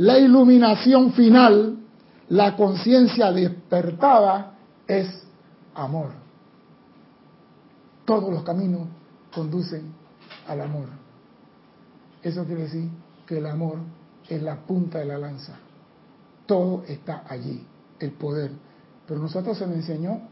[0.00, 1.76] la iluminación final,
[2.30, 4.54] la conciencia despertada
[4.86, 5.06] es
[5.74, 6.12] amor.
[8.06, 8.88] Todos los caminos
[9.30, 9.92] conducen
[10.48, 10.88] al amor.
[12.22, 12.88] Eso quiere decir
[13.26, 13.76] que el amor
[14.26, 15.56] es la punta de la lanza.
[16.46, 17.66] Todo está allí,
[17.98, 18.52] el poder.
[19.06, 20.22] Pero nosotros se nos enseñó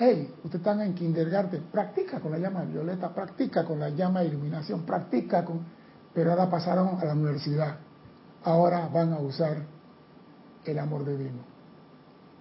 [0.00, 4.28] hey, ustedes están en kindergarten, practica con la llama violeta, practica con la llama de
[4.28, 5.60] iluminación, practica con...
[6.12, 7.78] Pero ahora pasaron a la universidad,
[8.44, 9.58] ahora van a usar
[10.64, 11.40] el amor divino.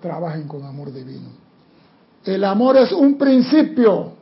[0.01, 1.29] Trabajen con amor divino.
[2.25, 4.13] El amor es un principio,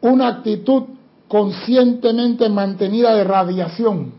[0.00, 0.84] una actitud
[1.28, 4.12] conscientemente mantenida de radiación.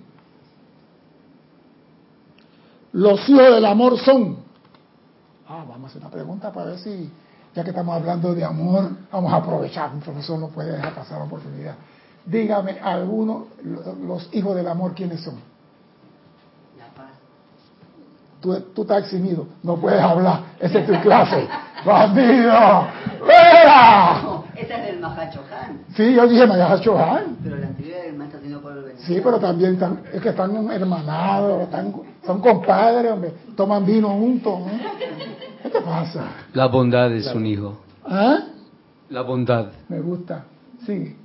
[2.94, 4.38] Los hijos del amor son.
[5.48, 7.10] Ah, vamos a hacer una pregunta para ver si
[7.56, 11.20] ya que estamos hablando de amor, vamos a aprovechar, un profesor no puede dejar pasar
[11.20, 11.76] la oportunidad.
[12.26, 15.36] Dígame, algunos, los hijos del amor, ¿quiénes son?
[18.44, 21.48] Tú, tú estás eximido, no puedes hablar, esa es tu clase.
[21.86, 22.88] ¡Bandido!
[23.26, 25.86] Esa es del Mahachohan.
[25.96, 27.38] Sí, yo dije Mahachohan.
[27.42, 31.62] Pero la anterior es el maestro el Sí, pero también están, es que están hermanados,
[31.62, 34.60] están, son compadres, hombre, toman vino juntos.
[35.62, 36.26] ¿Qué te pasa?
[36.54, 37.78] La bondad es un hijo.
[38.04, 38.40] ¿Ah?
[39.10, 39.72] La bondad.
[39.88, 40.44] Me gusta.
[40.86, 41.16] Sí.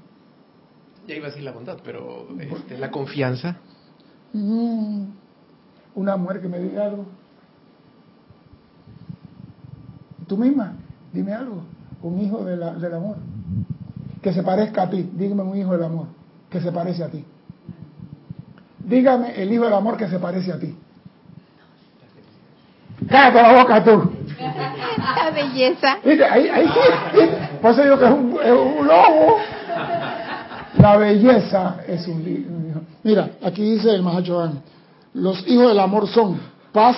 [1.09, 3.57] Ya iba a decir la bondad, pero este, la confianza.
[4.33, 5.07] Mm.
[5.98, 7.06] Una mujer que me diga algo.
[10.28, 10.74] Tú misma,
[11.12, 11.62] dime algo.
[12.02, 12.62] Un hijo del
[12.94, 13.16] amor.
[14.22, 15.11] Que se parezca a ti.
[15.12, 16.06] Dígame un hijo del amor.
[16.50, 17.24] Que se parece a ti.
[18.78, 20.76] Dígame el hijo del amor que se parece a ti.
[23.08, 24.12] Cállate la boca tú.
[24.38, 25.98] La belleza.
[26.30, 27.20] Ahí, ahí sí.
[27.61, 29.37] Por eso digo que es un, es un lobo.
[30.78, 32.80] La belleza es un hijo.
[33.02, 34.62] Mira, aquí dice el Mahachohan,
[35.14, 36.40] los hijos del amor son
[36.73, 36.97] paz,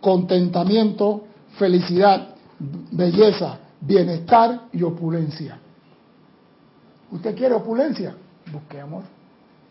[0.00, 1.24] contentamiento,
[1.58, 5.58] felicidad, belleza, bienestar y opulencia.
[7.10, 8.14] Usted quiere opulencia,
[8.52, 9.02] busque amor.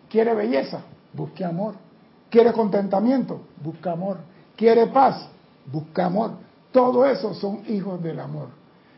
[0.10, 0.82] Quiere belleza,
[1.14, 1.76] busque amor.
[2.30, 4.18] Quiere contentamiento, busca amor.
[4.56, 5.28] Quiere paz,
[5.72, 6.32] busca amor.
[6.72, 8.50] Todo eso son hijos del amor.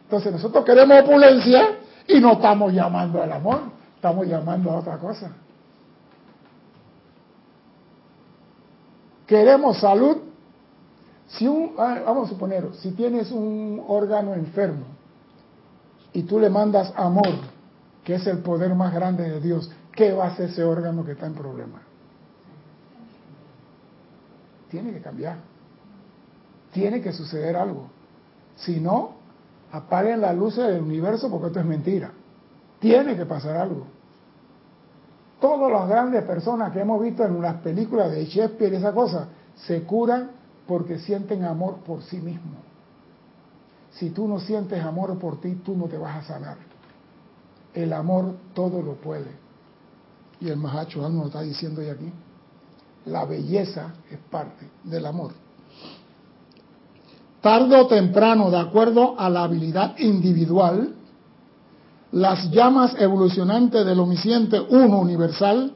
[0.03, 3.61] Entonces nosotros queremos opulencia y no estamos llamando al amor,
[3.95, 5.31] estamos llamando a otra cosa.
[9.31, 10.17] Queremos salud.
[11.29, 14.83] Si un, ah, vamos a suponer, si tienes un órgano enfermo
[16.11, 17.35] y tú le mandas amor,
[18.03, 21.13] que es el poder más grande de Dios, ¿qué va a hacer ese órgano que
[21.13, 21.81] está en problema?
[24.69, 25.37] Tiene que cambiar.
[26.73, 27.87] Tiene que suceder algo.
[28.57, 29.11] Si no,
[29.71, 32.11] apaguen las luces del universo porque esto es mentira.
[32.81, 33.87] Tiene que pasar algo.
[35.41, 39.27] Todas las grandes personas que hemos visto en las películas de Shakespeare y esa cosa,
[39.55, 40.29] se curan
[40.67, 42.59] porque sienten amor por sí mismos.
[43.89, 46.57] Si tú no sientes amor por ti, tú no te vas a sanar.
[47.73, 49.31] El amor todo lo puede.
[50.39, 52.13] Y el Mahacho nos está diciendo hoy aquí.
[53.05, 55.31] La belleza es parte del amor.
[57.41, 60.93] Tarde o temprano, de acuerdo a la habilidad individual,
[62.11, 65.73] las llamas evolucionantes del omnisciente uno universal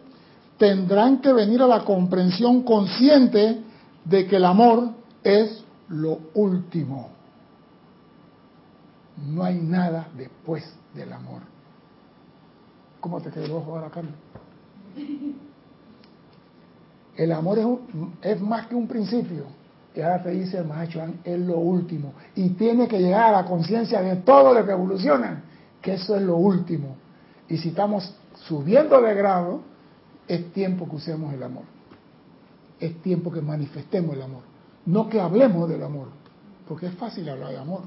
[0.58, 3.62] tendrán que venir a la comprensión consciente
[4.04, 4.89] de que el amor
[5.24, 7.10] es lo último.
[9.28, 11.41] No hay nada después del amor.
[13.00, 14.13] ¿Cómo te quedó ahora, Carlos?
[17.15, 17.67] El amor es,
[18.21, 19.45] es, más que un principio.
[19.95, 22.13] Y ahora te dice el maestro, es lo último.
[22.36, 25.43] Y tiene que llegar a la conciencia de todo lo que evoluciona
[25.86, 26.95] que eso es lo último.
[27.48, 28.12] Y si estamos
[28.48, 29.62] subiendo de grado,
[30.28, 31.62] es tiempo que usemos el amor.
[32.80, 34.41] Es tiempo que manifestemos el amor.
[34.88, 36.08] No que hablemos del amor,
[36.67, 37.82] porque es fácil hablar de amor.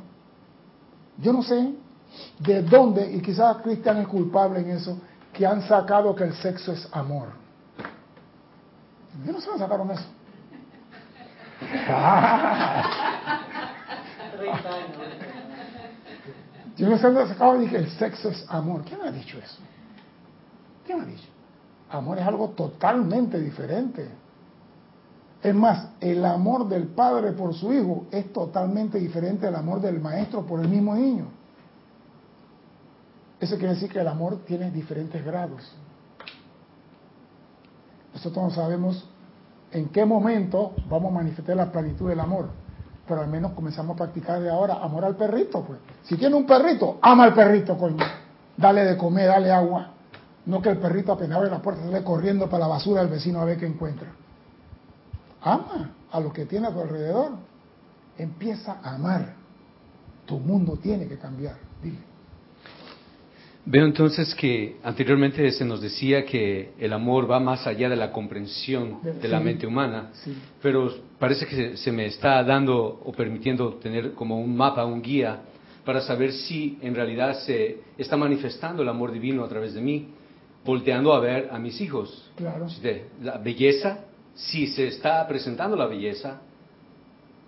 [1.21, 1.73] Yo no sé
[2.39, 4.97] de dónde, y quizás Cristian es culpable en eso,
[5.33, 7.31] que han sacado que el sexo es amor.
[9.27, 10.05] Yo no sé dónde sacaron eso.
[16.79, 18.85] Yo no sé dónde sacaba dije el sexo es amor.
[18.85, 19.59] ¿Quién ha dicho eso?
[20.87, 21.29] ¿Quién ha dicho?
[21.91, 24.09] Amor es algo totalmente diferente.
[25.43, 30.01] Es más, el amor del padre por su hijo es totalmente diferente al amor del
[30.01, 31.27] maestro por el mismo niño.
[33.41, 35.73] Eso quiere decir que el amor tiene diferentes grados.
[38.15, 39.09] Nosotros no sabemos
[39.73, 42.49] en qué momento vamos a manifestar la plenitud del amor
[43.09, 45.79] pero al menos comenzamos a practicar de ahora amor al perrito, pues.
[46.03, 48.05] Si tiene un perrito, ama al perrito, coño.
[48.57, 49.93] Dale de comer, dale agua.
[50.47, 53.41] No que el perrito apenas abre la puerta sale corriendo para la basura del vecino
[53.41, 54.09] a ver qué encuentra.
[55.43, 57.33] Ama a lo que tiene a tu alrededor.
[58.17, 59.35] Empieza a amar.
[60.27, 61.57] Tu mundo tiene que cambiar.
[61.83, 62.08] Dile.
[63.71, 68.13] Veo entonces que anteriormente se nos decía que el amor va más allá de la
[68.13, 70.11] comprensión de la mente humana,
[70.63, 75.41] pero parece que se me está dando o permitiendo tener como un mapa, un guía,
[75.85, 80.09] para saber si en realidad se está manifestando el amor divino a través de mí,
[80.65, 82.31] volteando a ver a mis hijos.
[82.37, 82.69] Claro.
[83.21, 83.99] La belleza,
[84.35, 86.41] si se está presentando la belleza,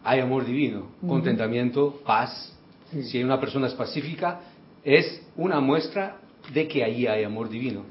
[0.05, 2.55] hay amor divino, contentamiento, paz.
[3.05, 4.41] Si hay una persona es pacífica,
[4.85, 6.17] es una muestra
[6.53, 7.83] de que allí hay amor divino.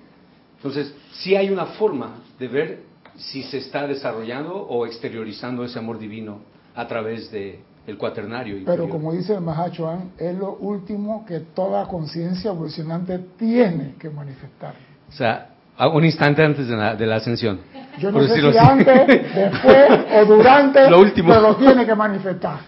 [0.57, 2.79] Entonces, si hay una forma de ver
[3.15, 6.39] si se está desarrollando o exteriorizando ese amor divino
[6.75, 8.57] a través de el cuaternario.
[8.65, 14.75] Pero como dice el Mahachohan, es lo último que toda conciencia evolucionante tiene que manifestar.
[15.07, 15.49] O sea,
[15.91, 17.59] un instante antes de la, ascensión.
[17.99, 21.29] Yo no sé si antes, después o durante, lo último.
[21.29, 22.59] pero lo tiene que manifestar.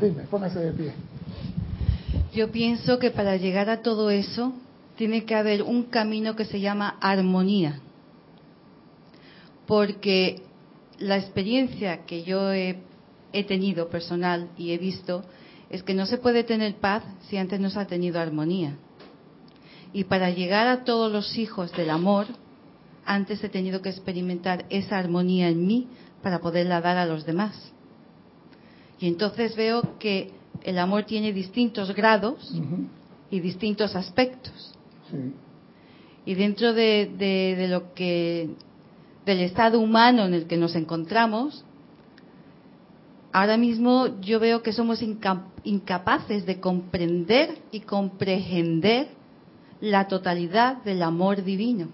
[0.00, 0.92] Dime, póngase de pie.
[2.32, 4.54] Yo pienso que para llegar a todo eso
[4.96, 7.80] tiene que haber un camino que se llama armonía.
[9.66, 10.42] Porque
[10.98, 12.80] la experiencia que yo he,
[13.46, 15.24] tenido personal y he visto
[15.70, 18.76] es que no se puede tener paz si antes no se ha tenido armonía.
[19.92, 22.26] Y para llegar a todos los hijos del amor,
[23.04, 25.88] antes he tenido que experimentar esa armonía en mí
[26.22, 27.72] para poderla dar a los demás.
[28.98, 30.30] Y entonces veo que
[30.64, 32.54] el amor tiene distintos grados
[33.30, 34.72] y distintos aspectos.
[36.24, 38.50] Y dentro de, lo que
[39.26, 41.64] del estado humano en el que nos encontramos,
[43.32, 45.02] ahora mismo yo veo que somos
[45.64, 49.08] incapaces de comprender y comprehender
[49.80, 51.88] la totalidad del amor divino.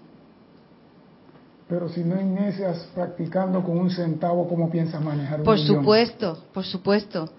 [1.67, 6.65] Pero si no inicias practicando con un centavo, ¿cómo piensas manejar un Por supuesto, por
[6.65, 7.29] supuesto.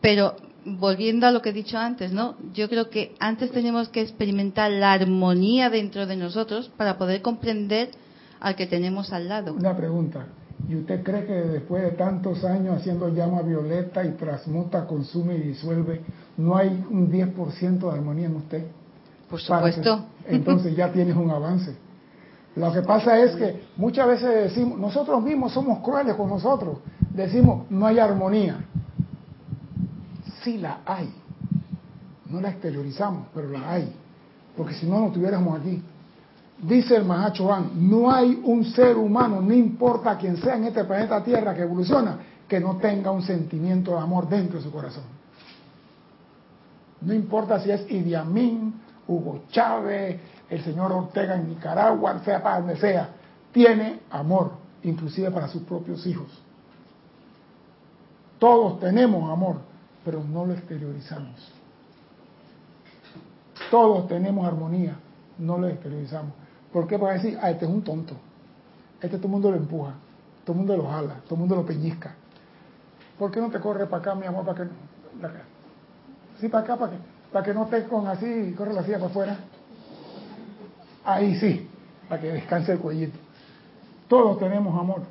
[0.00, 0.34] Pero
[0.66, 2.36] volviendo a lo que he dicho antes, ¿no?
[2.52, 7.90] Yo creo que antes tenemos que experimentar la armonía dentro de nosotros para poder comprender
[8.40, 9.54] al que tenemos al lado.
[9.54, 10.26] Una pregunta.
[10.68, 15.42] ¿Y usted cree que después de tantos años haciendo llama violeta y transmuta, consume y
[15.42, 16.00] disuelve,
[16.36, 18.66] no hay un 10% de armonía en usted?
[19.30, 20.06] Por supuesto.
[20.26, 21.76] entonces ya tienes un avance.
[22.56, 26.78] Lo que pasa es que muchas veces decimos, nosotros mismos somos crueles con nosotros.
[27.10, 28.64] Decimos, no hay armonía.
[30.46, 31.12] Sí la hay.
[32.30, 33.92] No la exteriorizamos, pero la hay.
[34.56, 35.82] Porque si no, no estuviéramos aquí.
[36.62, 41.24] Dice el Mahacho no hay un ser humano, no importa quién sea en este planeta
[41.24, 45.02] Tierra que evoluciona, que no tenga un sentimiento de amor dentro de su corazón.
[47.00, 48.72] No importa si es Idi Amin,
[49.08, 53.08] Hugo Chávez, el señor Ortega en Nicaragua, sea para donde sea,
[53.50, 54.52] tiene amor,
[54.84, 56.28] inclusive para sus propios hijos.
[58.38, 59.56] Todos tenemos amor,
[60.06, 61.52] pero no lo exteriorizamos.
[63.72, 64.94] Todos tenemos armonía,
[65.36, 66.32] no lo exteriorizamos.
[66.72, 66.96] ¿Por qué?
[66.96, 68.14] Para decir, ah, este es un tonto.
[69.00, 69.94] Este todo el mundo lo empuja,
[70.44, 72.14] todo el mundo lo jala, todo el mundo lo peñizca.
[73.18, 74.70] ¿Por qué no te corre para acá, mi amor, para que...
[76.40, 76.98] Sí, para acá, para que,
[77.32, 79.38] para que no estés con así, corre la silla para afuera.
[81.04, 81.68] Ahí sí,
[82.08, 83.18] para que descanse el cuellito.
[84.06, 85.02] Todos tenemos amor,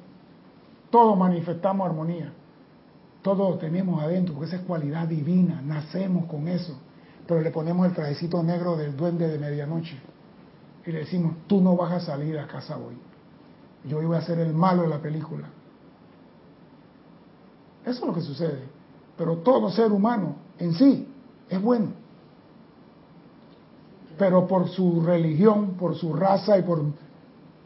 [0.89, 2.31] todos manifestamos armonía,
[3.25, 6.77] todos tenemos adentro, porque esa es cualidad divina, nacemos con eso,
[7.25, 9.97] pero le ponemos el trajecito negro del duende de medianoche
[10.85, 12.95] y le decimos, tú no vas a salir a casa hoy,
[13.89, 15.49] yo voy a ser el malo de la película.
[17.83, 18.61] Eso es lo que sucede,
[19.17, 21.07] pero todo ser humano en sí
[21.49, 22.05] es bueno
[24.17, 26.81] pero por su religión, por su raza y por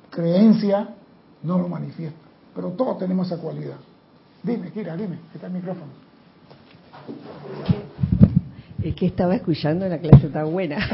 [0.09, 0.95] creencia,
[1.43, 2.19] no lo manifiesta.
[2.55, 3.77] Pero todos tenemos esa cualidad.
[4.43, 5.91] Dime, Kira, dime, ¿qué está el micrófono?
[8.81, 10.77] Es que estaba escuchando la clase tan buena.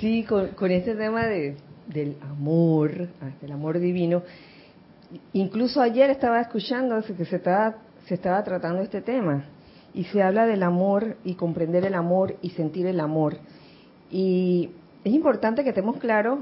[0.00, 1.56] sí, con, con este tema de,
[1.86, 4.22] del amor, ah, del amor divino.
[5.32, 9.44] Incluso ayer estaba escuchando que se estaba, se estaba tratando este tema
[9.94, 13.38] y se habla del amor y comprender el amor y sentir el amor.
[14.10, 14.70] Y
[15.04, 16.40] es importante que estemos claros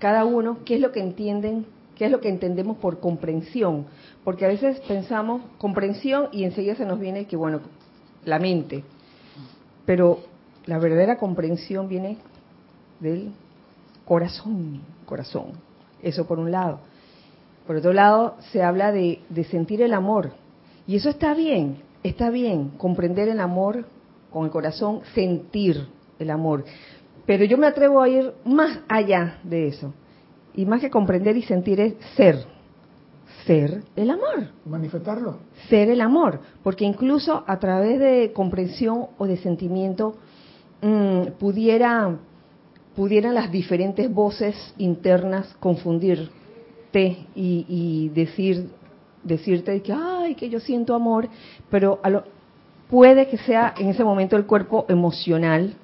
[0.00, 1.64] cada uno qué es lo que entienden,
[1.96, 3.86] qué es lo que entendemos por comprensión,
[4.24, 7.60] porque a veces pensamos comprensión y enseguida se nos viene que bueno,
[8.24, 8.84] la mente.
[9.84, 10.20] Pero
[10.66, 12.18] la verdadera comprensión viene
[13.00, 13.32] del
[14.04, 15.52] corazón, corazón.
[16.02, 16.80] Eso por un lado.
[17.66, 20.32] Por otro lado, se habla de, de sentir el amor.
[20.86, 23.86] Y eso está bien, está bien comprender el amor
[24.30, 25.86] con el corazón, sentir
[26.18, 26.64] el amor,
[27.26, 29.92] pero yo me atrevo a ir más allá de eso.
[30.54, 32.44] Y más que comprender y sentir es ser,
[33.46, 34.48] ser el amor.
[34.66, 35.38] Manifestarlo.
[35.68, 40.14] Ser el amor, porque incluso a través de comprensión o de sentimiento
[40.82, 42.18] mm, pudiera,
[42.94, 46.30] pudieran las diferentes voces internas confundirte
[47.34, 48.68] y, y decir
[49.22, 51.28] decirte que, ay, que yo siento amor,
[51.70, 52.00] pero
[52.90, 55.74] puede que sea en ese momento el cuerpo emocional,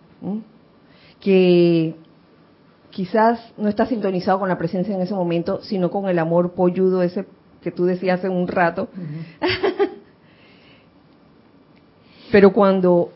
[1.20, 1.94] que
[2.98, 7.00] quizás no está sintonizado con la presencia en ese momento, sino con el amor polludo
[7.04, 7.26] ese
[7.62, 8.88] que tú decías hace un rato.
[12.32, 13.12] pero cuando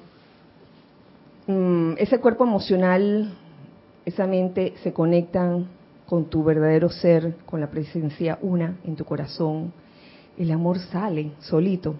[1.49, 3.35] mm, ese cuerpo emocional,
[4.05, 5.67] esa mente se conectan
[6.07, 9.73] con tu verdadero ser, con la presencia una en tu corazón,
[10.39, 11.97] el amor sale solito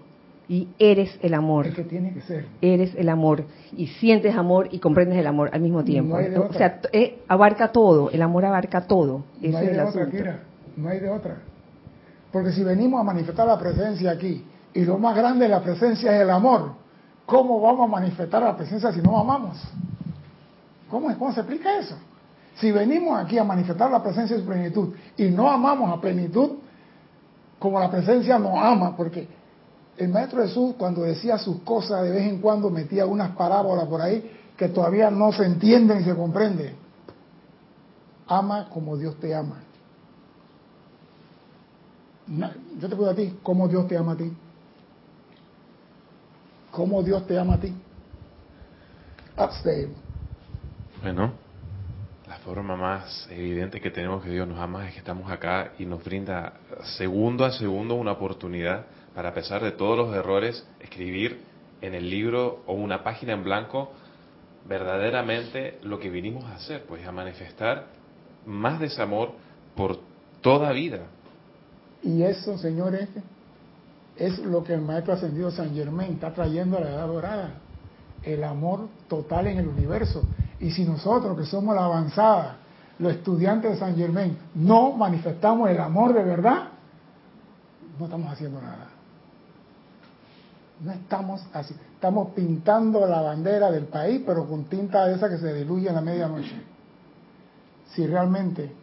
[0.47, 1.67] y eres el amor.
[1.67, 2.45] Es que tiene que ser.
[2.61, 6.15] Eres el amor y sientes amor y comprendes el amor al mismo tiempo.
[6.15, 9.23] o sea, eh, abarca todo, el amor abarca todo.
[9.41, 10.39] no hay de otra, Kira,
[10.75, 11.37] no hay de otra.
[12.31, 16.15] Porque si venimos a manifestar la presencia aquí y lo más grande de la presencia
[16.15, 16.73] es el amor,
[17.25, 19.61] ¿cómo vamos a manifestar la presencia si no amamos?
[20.89, 21.95] ¿Cómo, cómo se explica eso?
[22.55, 26.51] Si venimos aquí a manifestar la presencia de su plenitud y no amamos a plenitud,
[27.59, 29.27] como la presencia nos ama, porque
[29.97, 34.01] el Maestro Jesús cuando decía sus cosas de vez en cuando metía unas parábolas por
[34.01, 36.75] ahí que todavía no se entienden y se comprenden.
[38.27, 39.61] Ama como Dios te ama.
[42.79, 44.31] Yo te puedo a ti, ¿cómo Dios te ama a ti?
[46.71, 47.73] ¿Cómo Dios te ama a ti?
[49.37, 49.89] Upstate.
[51.01, 51.33] Bueno,
[52.43, 56.03] forma más evidente que tenemos que Dios nos ama es que estamos acá y nos
[56.03, 56.53] brinda
[56.97, 58.85] segundo a segundo una oportunidad
[59.15, 61.41] para, a pesar de todos los errores, escribir
[61.81, 63.91] en el libro o una página en blanco
[64.67, 67.87] verdaderamente lo que vinimos a hacer, pues a manifestar
[68.45, 69.33] más desamor
[69.75, 69.99] por
[70.41, 70.99] toda vida.
[72.01, 73.09] Y eso, señores,
[74.17, 77.51] es lo que el maestro ascendido San Germain está trayendo a la edad dorada.
[78.23, 80.23] El amor total en el universo.
[80.59, 82.57] Y si nosotros, que somos la avanzada,
[82.99, 86.69] los estudiantes de San Germain, no manifestamos el amor de verdad,
[87.99, 88.92] no estamos haciendo nada.
[90.81, 91.75] No estamos así.
[91.95, 96.01] Estamos pintando la bandera del país, pero con tinta esa que se diluye en la
[96.01, 96.61] medianoche.
[97.93, 98.73] Si realmente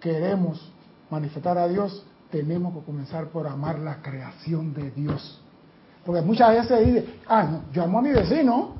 [0.00, 0.72] queremos
[1.10, 5.40] manifestar a Dios, tenemos que comenzar por amar la creación de Dios.
[6.04, 8.74] Porque muchas veces dice, ah, no, yo amo a mi vecino,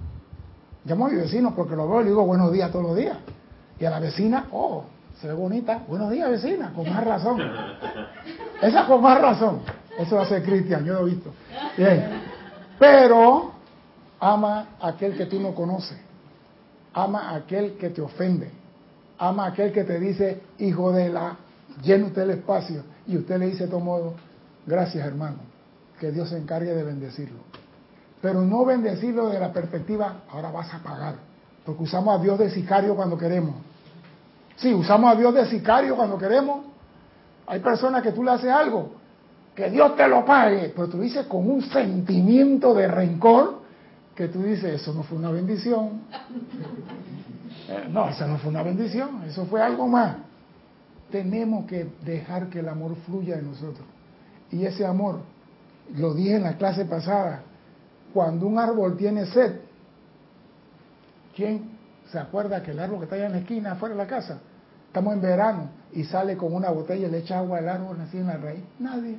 [0.85, 3.17] llamo a mi vecino porque lo veo y le digo buenos días todos los días.
[3.79, 4.85] Y a la vecina, oh,
[5.21, 7.41] se ve bonita, buenos días vecina, con más razón.
[8.63, 9.61] Esa con más razón.
[9.99, 11.31] Eso va a ser Cristian, yo lo he visto.
[11.77, 12.34] Bien.
[12.85, 13.53] Pero
[14.21, 15.97] ama a aquel que tú no conoces.
[16.93, 18.51] Ama a aquel que te ofende.
[19.19, 21.37] Ama a aquel que te dice, hijo de la,
[21.83, 22.83] llena usted el espacio.
[23.07, 24.15] Y usted le dice de todo modo,
[24.67, 25.39] gracias hermano,
[25.99, 27.41] que Dios se encargue de bendecirlo.
[28.21, 31.15] Pero no bendecirlo de la perspectiva, ahora vas a pagar.
[31.65, 33.55] Porque usamos a Dios de sicario cuando queremos.
[34.57, 36.67] Sí, usamos a Dios de sicario cuando queremos.
[37.47, 38.93] Hay personas que tú le haces algo,
[39.55, 43.63] que Dios te lo pague, pero tú dices con un sentimiento de rencor,
[44.15, 46.03] que tú dices, eso no fue una bendición.
[47.69, 50.17] Eh, no, eso no fue una bendición, eso fue algo más
[51.15, 53.87] tenemos que dejar que el amor fluya en nosotros.
[54.51, 55.21] Y ese amor,
[55.95, 57.43] lo dije en la clase pasada,
[58.13, 59.61] cuando un árbol tiene sed,
[61.37, 61.71] ¿quién
[62.11, 64.41] se acuerda que el árbol que está allá en la esquina, afuera de la casa,
[64.89, 68.19] estamos en verano y sale con una botella y le echa agua al árbol así
[68.19, 68.65] en la raíz?
[68.81, 69.19] Nadie.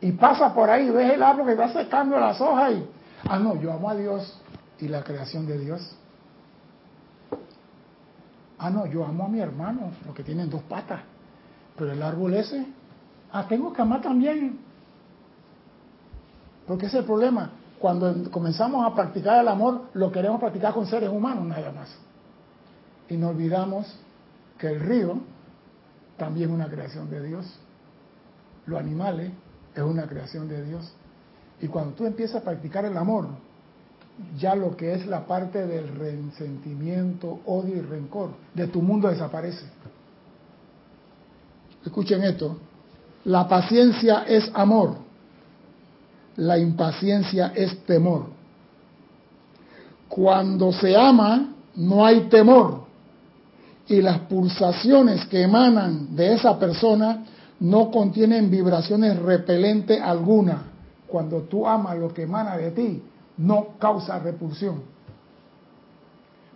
[0.00, 2.86] Y pasa por ahí, ves el árbol que está secando las hojas y,
[3.28, 4.40] ah, no, yo amo a Dios
[4.78, 5.96] y la creación de Dios.
[8.58, 11.00] Ah, no, yo amo a mi hermano, porque tienen dos patas.
[11.76, 12.66] Pero el árbol ese,
[13.32, 14.58] ah, tengo que amar también.
[16.66, 17.50] Porque ese es el problema.
[17.78, 21.94] Cuando comenzamos a practicar el amor, lo queremos practicar con seres humanos nada más.
[23.08, 23.98] Y nos olvidamos
[24.58, 25.18] que el río
[26.16, 27.58] también es una creación de Dios.
[28.66, 29.32] Los animales
[29.74, 30.90] es una creación de Dios.
[31.60, 33.28] Y cuando tú empiezas a practicar el amor,
[34.38, 39.64] ya lo que es la parte del resentimiento, odio y rencor de tu mundo desaparece.
[41.84, 42.58] Escuchen esto.
[43.24, 44.96] La paciencia es amor.
[46.36, 48.26] La impaciencia es temor.
[50.08, 52.84] Cuando se ama, no hay temor.
[53.88, 57.24] Y las pulsaciones que emanan de esa persona
[57.60, 60.64] no contienen vibraciones repelentes alguna.
[61.06, 63.02] Cuando tú amas lo que emana de ti,
[63.36, 64.82] no causa repulsión.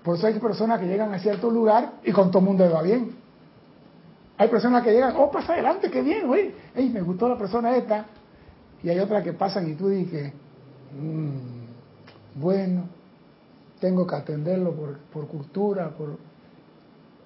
[0.03, 2.83] Por eso hay personas que llegan a cierto lugar y con todo el mundo va
[2.83, 3.17] bien.
[4.37, 7.77] Hay personas que llegan, oh, pasa adelante, qué bien, oye, hey, me gustó la persona
[7.77, 8.07] esta.
[8.83, 10.33] Y hay otras que pasan y tú dices,
[11.01, 12.89] mmm, bueno,
[13.81, 16.19] tengo que atenderlo por, por cultura, por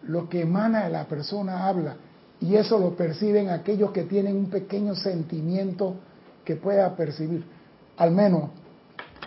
[0.03, 1.97] lo que emana de la persona habla.
[2.41, 5.97] Y eso lo perciben aquellos que tienen un pequeño sentimiento
[6.45, 7.45] que pueda percibir.
[7.97, 8.51] Al menos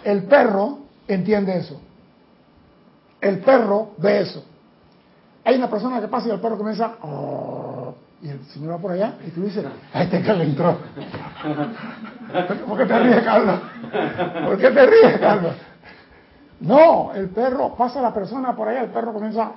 [0.04, 1.80] el perro entiende eso.
[3.20, 4.44] El perro ve eso.
[5.44, 8.92] Hay una persona que pasa y el perro comienza, oh", y el señor va por
[8.92, 10.78] allá, y tú dices, a este que le entró.
[12.68, 13.60] ¿Por qué te ríes, Carlos?
[14.46, 15.56] ¿Por qué te ríes, Carlos?
[16.62, 19.52] No, el perro pasa a la persona por allá, el perro comienza,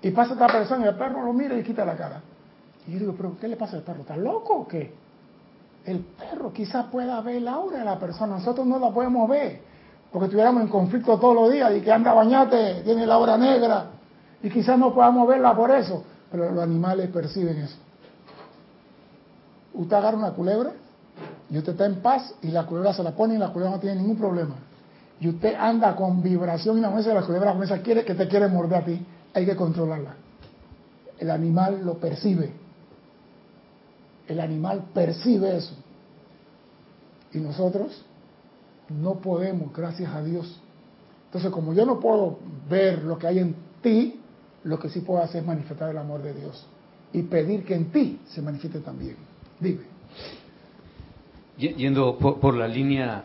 [0.00, 2.22] y pasa a persona y el perro lo mira y quita la cara.
[2.88, 4.00] Y yo digo, ¿pero qué le pasa al perro?
[4.00, 4.94] ¿Está loco o qué?
[5.84, 9.60] El perro quizás pueda ver la aura de la persona, nosotros no la podemos ver,
[10.10, 13.90] porque estuviéramos en conflicto todos los días y que anda bañate, tiene la aura negra,
[14.42, 17.76] y quizás no podamos verla por eso, pero los animales perciben eso.
[19.74, 20.72] Usted agarra una culebra
[21.50, 23.80] y usted está en paz y la culebra se la pone y la culebra no
[23.80, 24.56] tiene ningún problema.
[25.20, 28.28] Y usted anda con vibración y la mesa de la culebra comienza quiere que te
[28.28, 29.04] quiere morder a ti.
[29.34, 30.14] Hay que controlarla.
[31.18, 32.67] El animal lo percibe.
[34.28, 35.74] El animal percibe eso.
[37.32, 38.04] Y nosotros
[38.88, 40.60] no podemos, gracias a Dios.
[41.26, 44.20] Entonces, como yo no puedo ver lo que hay en ti,
[44.64, 46.66] lo que sí puedo hacer es manifestar el amor de Dios
[47.12, 49.16] y pedir que en ti se manifieste también.
[49.58, 49.82] Dime.
[51.56, 53.24] Yendo por, la línea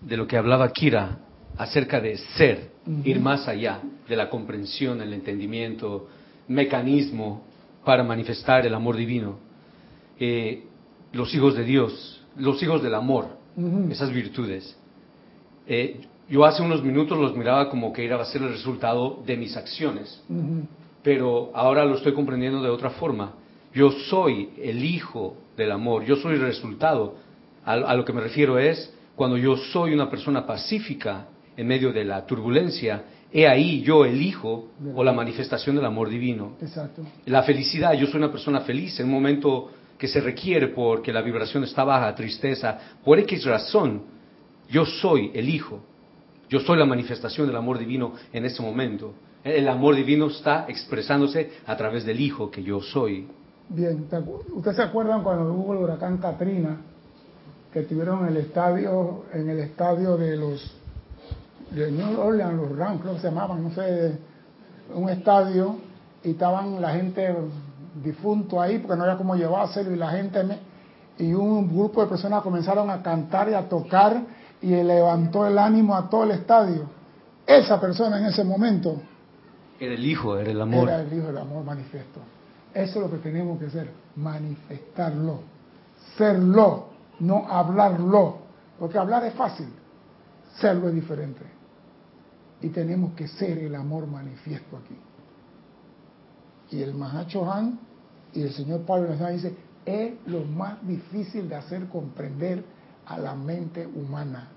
[0.00, 1.18] de lo que hablaba Kira
[1.56, 2.70] acerca de ser,
[3.02, 6.06] ir más allá de la comprensión, el entendimiento,
[6.46, 7.42] mecanismo
[7.84, 9.45] para manifestar el amor divino.
[10.18, 10.64] Eh,
[11.12, 13.26] los hijos de Dios, los hijos del amor,
[13.90, 14.76] esas virtudes.
[15.66, 19.36] Eh, yo hace unos minutos los miraba como que iba a ser el resultado de
[19.36, 20.22] mis acciones,
[21.02, 23.34] pero ahora lo estoy comprendiendo de otra forma.
[23.72, 27.16] Yo soy el hijo del amor, yo soy el resultado
[27.64, 31.92] A, a lo que me refiero es, cuando yo soy una persona pacífica en medio
[31.92, 36.52] de la turbulencia, he ahí yo elijo o la manifestación del amor divino.
[36.60, 37.02] Exacto.
[37.26, 41.22] La felicidad, yo soy una persona feliz en un momento que se requiere porque la
[41.22, 44.02] vibración está baja, tristeza, por X razón,
[44.68, 45.80] yo soy el Hijo,
[46.48, 49.14] yo soy la manifestación del amor divino en ese momento.
[49.42, 53.28] El amor divino está expresándose a través del Hijo que yo soy.
[53.68, 56.76] Bien, ¿te acu- ¿ustedes se acuerdan cuando hubo el huracán Katrina?
[57.72, 60.72] Que estuvieron en el estadio, en el estadio de los
[61.70, 64.18] de New Orleans, los Rams, creo que se llamaban, no sé,
[64.94, 65.76] un estadio,
[66.22, 67.34] y estaban la gente
[68.02, 70.58] difunto ahí porque no había cómo llevárselo y la gente me-
[71.18, 74.22] y un grupo de personas comenzaron a cantar y a tocar
[74.60, 76.88] y levantó el ánimo a todo el estadio.
[77.46, 78.96] Esa persona en ese momento
[79.78, 80.88] Era el Hijo, era el amor.
[80.88, 82.20] era el Hijo del Amor manifiesto.
[82.74, 85.40] Eso es lo que tenemos que hacer, manifestarlo,
[86.18, 86.88] serlo,
[87.20, 88.38] no hablarlo,
[88.78, 89.68] porque hablar es fácil,
[90.60, 91.40] serlo es diferente.
[92.60, 94.96] Y tenemos que ser el amor manifiesto aquí.
[96.76, 97.78] Y el Mahacho Han
[98.36, 99.56] y el señor Pablo Nazar dice,
[99.86, 102.62] es lo más difícil de hacer comprender
[103.06, 104.48] a la mente humana.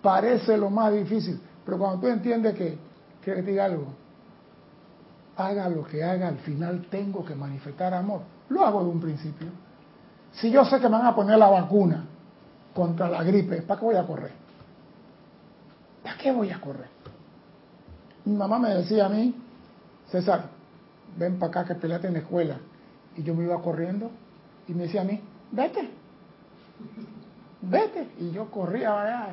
[0.00, 2.78] Parece lo más difícil, pero cuando tú entiendes que,
[3.22, 3.88] quiero que te diga algo,
[5.36, 8.22] haga lo que haga, al final tengo que manifestar amor.
[8.48, 9.48] Lo hago de un principio.
[10.32, 12.06] Si yo sé que me van a poner la vacuna
[12.74, 14.32] contra la gripe, ¿para qué voy a correr?
[16.02, 16.88] ¿Para qué voy a correr?
[18.24, 19.34] Mi mamá me decía a mí,
[20.10, 20.59] César,
[21.16, 22.56] ven para acá que peleate en la escuela.
[23.16, 24.10] Y yo me iba corriendo
[24.68, 25.90] y me decía a mí, vete,
[27.62, 28.08] vete.
[28.18, 29.28] Y yo corría.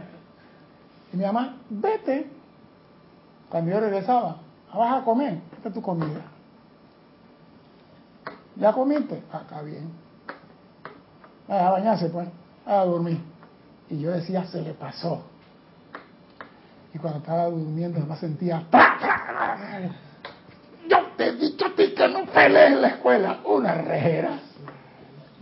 [1.13, 2.29] Y mi mamá, vete.
[3.49, 4.37] Cuando yo regresaba,
[4.71, 6.21] "Ah, vas a comer, esta es tu comida.
[8.57, 9.15] ¿Ya comiste?
[9.31, 9.91] Está bien.
[11.47, 12.27] Ah, a bañarse pues,
[12.65, 13.19] a dormir.
[13.89, 15.23] Y yo decía, se le pasó.
[16.93, 18.63] Y cuando estaba durmiendo, además sentía.
[21.17, 24.39] Te he dicho a ti que no pelees en la escuela, una rejera.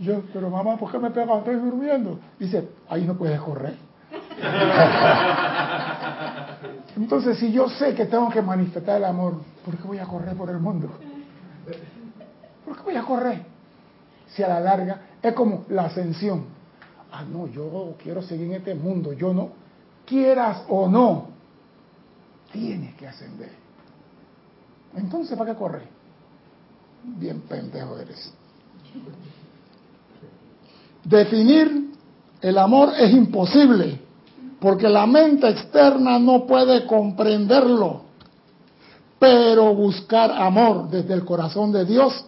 [0.00, 2.18] Yo, pero mamá, ¿por qué me cuando estoy durmiendo?
[2.38, 3.74] Dice, ahí no puedes correr.
[6.96, 10.34] Entonces, si yo sé que tengo que manifestar el amor, ¿por qué voy a correr
[10.34, 10.90] por el mundo?
[12.64, 13.42] ¿Por qué voy a correr?
[14.28, 16.46] Si a la larga es como la ascensión.
[17.12, 19.12] Ah, no, yo quiero seguir en este mundo.
[19.12, 19.50] Yo no,
[20.04, 21.28] quieras o no,
[22.52, 23.65] tienes que ascender.
[24.96, 25.88] Entonces, ¿para qué correr?
[27.04, 28.32] Bien pendejo eres.
[31.04, 31.92] Definir
[32.40, 34.00] el amor es imposible
[34.60, 38.02] porque la mente externa no puede comprenderlo.
[39.18, 42.24] Pero buscar amor desde el corazón de Dios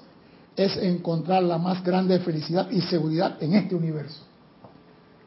[0.57, 4.23] es encontrar la más grande felicidad y seguridad en este universo.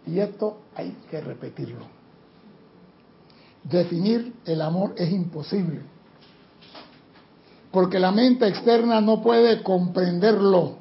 [0.06, 1.86] Y esto hay que repetirlo.
[3.64, 5.82] Definir el amor es imposible.
[7.72, 10.76] Porque la mente externa no puede comprenderlo.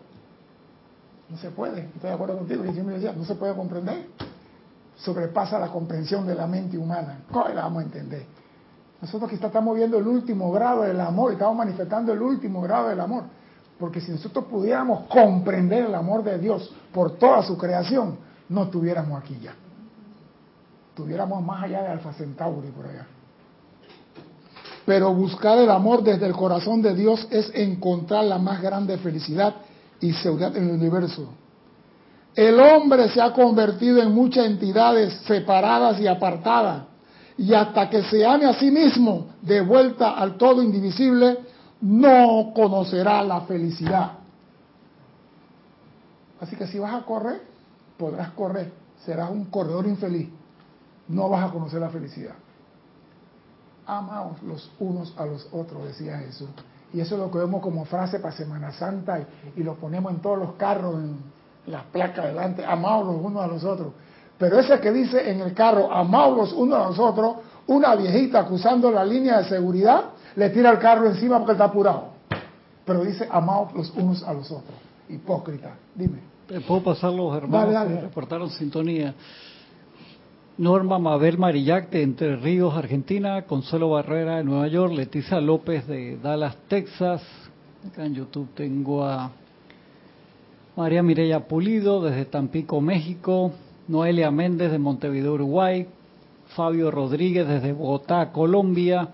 [1.28, 1.82] No se puede.
[1.82, 2.64] Estoy de acuerdo contigo.
[2.64, 4.08] Y me decía, no se puede comprender.
[4.96, 7.20] Sobrepasa la comprensión de la mente humana.
[7.30, 8.24] ¿Cómo la vamos a entender?
[9.00, 13.00] Nosotros quizá estamos viendo el último grado del amor estamos manifestando el último grado del
[13.00, 13.24] amor.
[13.78, 18.18] Porque si nosotros pudiéramos comprender el amor de Dios por toda su creación,
[18.48, 19.54] no estuviéramos aquí ya.
[20.90, 23.06] Estuviéramos más allá de Alfa Centauri por allá.
[24.90, 29.54] Pero buscar el amor desde el corazón de Dios es encontrar la más grande felicidad
[30.00, 31.28] y seguridad en el universo.
[32.34, 36.86] El hombre se ha convertido en muchas entidades separadas y apartadas.
[37.38, 41.38] Y hasta que se ame a sí mismo de vuelta al todo indivisible,
[41.82, 44.14] no conocerá la felicidad.
[46.40, 47.40] Así que si vas a correr,
[47.96, 48.72] podrás correr.
[49.04, 50.28] Serás un corredor infeliz.
[51.06, 52.34] No vas a conocer la felicidad.
[53.98, 56.48] Amaos los unos a los otros, decía Jesús.
[56.92, 60.12] Y eso es lo que vemos como frase para Semana Santa y, y lo ponemos
[60.12, 61.18] en todos los carros, en
[61.66, 62.64] las placas delante.
[62.64, 63.92] Amaos los unos a los otros.
[64.38, 67.36] Pero ese que dice en el carro, amaos los unos a los otros,
[67.66, 70.04] una viejita cruzando la línea de seguridad,
[70.36, 72.04] le tira el carro encima porque está apurado.
[72.84, 74.76] Pero dice, amaos los unos a los otros.
[75.08, 75.74] Hipócrita.
[75.94, 76.20] Dime.
[76.48, 78.00] ¿Te puedo pasar los hermanos Dale, dale.
[78.00, 79.14] que reportaron sintonía?
[80.58, 86.18] Norma Mabel Marillac de Entre Ríos, Argentina, Consuelo Barrera de Nueva York, Leticia López de
[86.18, 87.22] Dallas, Texas.
[87.86, 89.30] Acá en YouTube tengo a
[90.76, 93.52] María Mireya Pulido desde Tampico, México,
[93.88, 95.86] Noelia Méndez de Montevideo, Uruguay,
[96.54, 99.08] Fabio Rodríguez desde Bogotá, Colombia,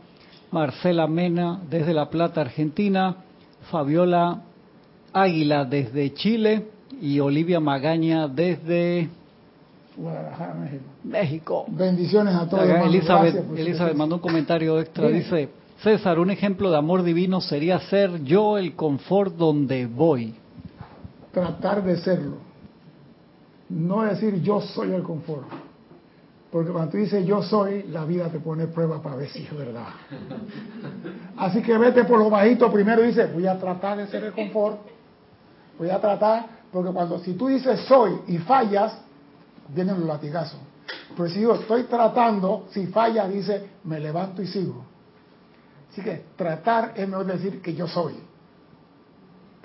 [0.50, 3.16] Marcela Mena desde La Plata, Argentina,
[3.70, 4.42] Fabiola
[5.12, 6.66] Águila desde Chile.
[6.98, 9.10] Y Olivia Magaña desde
[9.96, 10.84] Guadalajara, México.
[11.04, 11.64] México.
[11.68, 12.64] Bendiciones a todos.
[12.64, 12.94] Hermanos.
[12.94, 15.08] Elizabeth, Gracias Elizabeth mandó un comentario extra.
[15.08, 15.48] Dice,
[15.82, 20.34] César, un ejemplo de amor divino sería ser yo el confort donde voy.
[21.32, 22.36] tratar de serlo.
[23.68, 25.46] No decir yo soy el confort.
[26.50, 29.56] Porque cuando tú dices yo soy, la vida te pone prueba para ver si es
[29.56, 29.88] verdad.
[31.36, 34.32] Así que vete por lo bajito primero y dice, voy a tratar de ser el
[34.32, 34.78] confort.
[35.78, 38.96] Voy a tratar, porque cuando si tú dices soy y fallas,
[39.68, 40.60] vienen los latigazos.
[41.16, 44.84] Pero si yo estoy tratando, si falla, dice, me levanto y sigo.
[45.90, 48.14] Así que tratar es mejor decir que yo soy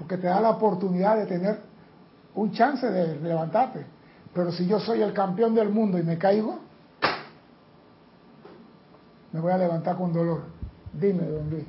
[0.01, 1.59] porque te da la oportunidad de tener
[2.33, 3.85] un chance de levantarte.
[4.33, 6.59] Pero si yo soy el campeón del mundo y me caigo,
[9.31, 10.45] me voy a levantar con dolor.
[10.91, 11.65] Dime, don Luis.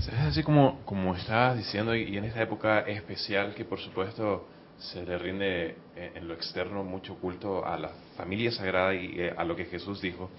[0.00, 4.48] Es así como, como estabas diciendo, y en esta época especial que por supuesto
[4.78, 9.34] se le rinde eh, en lo externo mucho culto a la familia sagrada y eh,
[9.36, 10.30] a lo que Jesús dijo,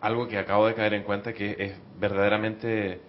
[0.00, 3.00] algo que acabo de caer en cuenta que es verdaderamente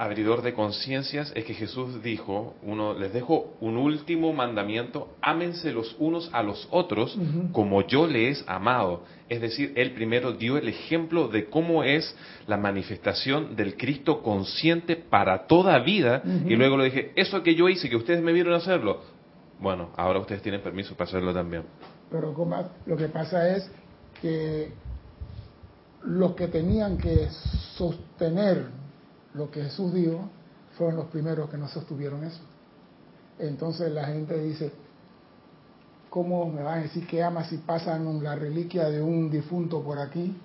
[0.00, 5.94] abridor de conciencias es que Jesús dijo, uno les dejo un último mandamiento, ámense los
[5.98, 7.18] unos a los otros
[7.52, 9.02] como yo les he amado.
[9.28, 14.96] Es decir, él primero dio el ejemplo de cómo es la manifestación del Cristo consciente
[14.96, 18.54] para toda vida y luego le dije, eso que yo hice, que ustedes me vieron
[18.54, 19.02] hacerlo,
[19.60, 21.64] bueno, ahora ustedes tienen permiso para hacerlo también.
[22.10, 23.70] Pero como- lo que pasa es
[24.22, 24.72] que
[26.04, 27.28] los que tenían que
[27.76, 28.80] sostener
[29.34, 30.28] lo que Jesús dijo
[30.76, 32.40] fueron los primeros que no sostuvieron eso.
[33.38, 34.72] Entonces la gente dice,
[36.08, 39.98] ¿cómo me van a decir que ama si pasan la reliquia de un difunto por
[39.98, 40.36] aquí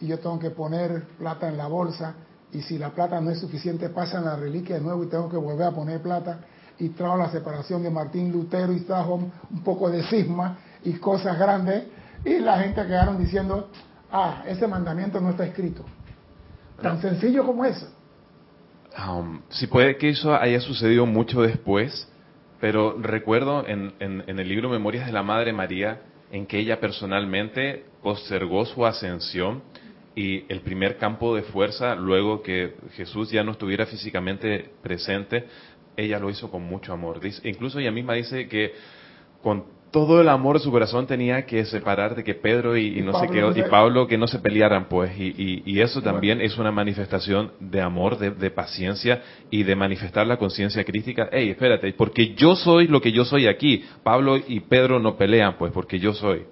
[0.00, 2.14] y yo tengo que poner plata en la bolsa
[2.52, 5.36] y si la plata no es suficiente pasan la reliquia de nuevo y tengo que
[5.36, 6.40] volver a poner plata
[6.78, 10.94] y trajo la separación de Martín Lutero y trajo un, un poco de cisma y
[10.94, 11.84] cosas grandes
[12.24, 13.68] y la gente quedaron diciendo,
[14.10, 15.84] ah, ese mandamiento no está escrito.
[16.80, 17.88] Tan sencillo como eso.
[18.98, 22.08] Um, sí puede que eso haya sucedido mucho después,
[22.60, 23.92] pero recuerdo en
[24.26, 29.62] el libro Memorias de la Madre María en que ella personalmente postergó su ascensión
[30.14, 35.46] y el primer campo de fuerza, luego que Jesús ya no estuviera físicamente presente,
[35.96, 37.20] ella lo hizo con mucho amor.
[37.20, 38.74] Dice- incluso ella misma dice que
[39.42, 43.12] con todo el amor de su corazón tenía que separar de que Pedro y, no
[43.20, 46.12] sé qué, y Pablo que no se pelearan, pues, y, y- y eso Bueno.
[46.14, 51.28] también es una manifestación de amor, de, de paciencia y de manifestar la conciencia crítica.
[51.30, 53.84] Hey, espérate, porque yo soy lo que yo soy aquí.
[54.02, 56.46] Pablo y Pedro no pelean, pues, porque yo soy.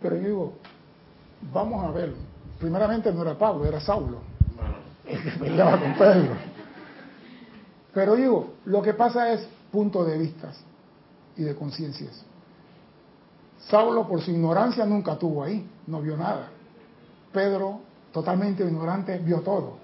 [0.00, 0.58] Pero yo digo,
[1.52, 2.16] vamos a verlo.
[2.60, 4.20] Primeramente no era Pablo, era Saulo.
[5.04, 6.36] El que peleaba con Pedro.
[7.92, 10.64] Pero digo, lo que pasa es punto de vistas
[11.36, 12.24] y de conciencias.
[13.70, 16.48] Saulo por su ignorancia nunca estuvo ahí, no vio nada.
[17.32, 17.80] Pedro,
[18.12, 19.76] totalmente ignorante, vio todo.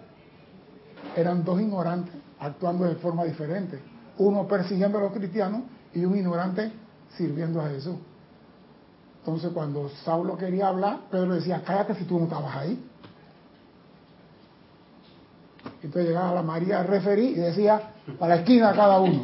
[1.15, 3.81] Eran dos ignorantes actuando de forma diferente.
[4.19, 5.63] Uno persiguiendo a los cristianos
[5.93, 6.73] y un ignorante
[7.17, 7.97] sirviendo a Jesús.
[9.19, 12.83] Entonces cuando Saulo quería hablar, Pedro decía, cállate si tú no estabas ahí.
[15.83, 19.23] Entonces llegaba la María referí y decía, para la esquina cada uno.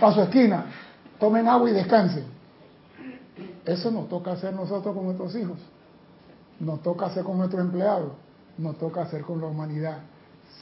[0.00, 0.66] Para su esquina.
[1.20, 2.35] Tomen agua y descansen.
[3.66, 5.58] Eso nos toca hacer nosotros con nuestros hijos.
[6.60, 8.12] Nos toca hacer con nuestros empleados.
[8.56, 9.98] Nos toca hacer con la humanidad.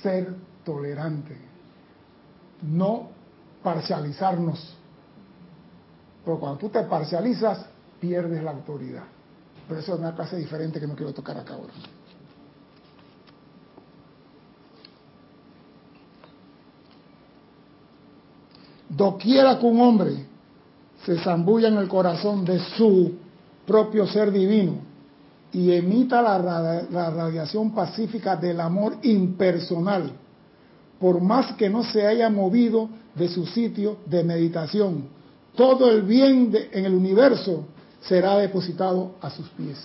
[0.03, 0.35] Ser
[0.65, 1.37] tolerante.
[2.63, 3.09] No
[3.63, 4.75] parcializarnos.
[6.25, 7.67] Pero cuando tú te parcializas,
[8.01, 9.05] pierdes la autoridad.
[9.69, 11.73] Pero eso es una clase diferente que no quiero tocar acá ahora.
[18.89, 20.34] Doquiera que un hombre
[21.05, 23.13] se zambulla en el corazón de su
[23.67, 24.77] propio ser divino
[25.53, 26.39] y emita la,
[26.91, 30.11] la radiación pacífica del amor impersonal,
[30.99, 35.05] por más que no se haya movido de su sitio de meditación,
[35.55, 37.65] todo el bien de- en el universo
[38.01, 39.79] será depositado a sus pies.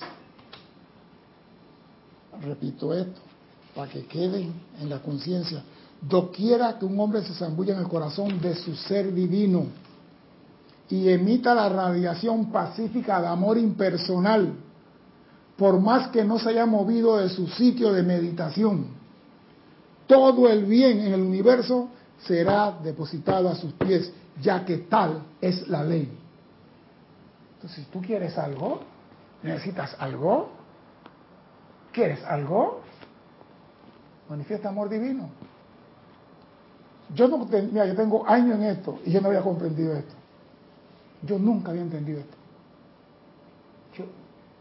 [2.42, 3.20] Repito esto,
[3.76, 5.62] para que queden en la conciencia.
[6.02, 9.66] Doquiera que un hombre se zambulla en el corazón de su ser divino
[10.90, 14.54] y emita la radiación pacífica de amor impersonal,
[15.56, 18.88] por más que no se haya movido de su sitio de meditación,
[20.08, 24.12] todo el bien en el universo será depositado a sus pies,
[24.42, 26.12] ya que tal es la ley.
[27.56, 28.80] Entonces, si tú quieres algo,
[29.44, 30.50] necesitas algo,
[31.92, 32.82] ¿quieres algo?
[34.30, 35.30] Manifiesta amor divino.
[37.14, 40.19] Yo no, mira, yo tengo años en esto y yo no había comprendido esto.
[41.24, 42.38] Yo nunca había entendido esto.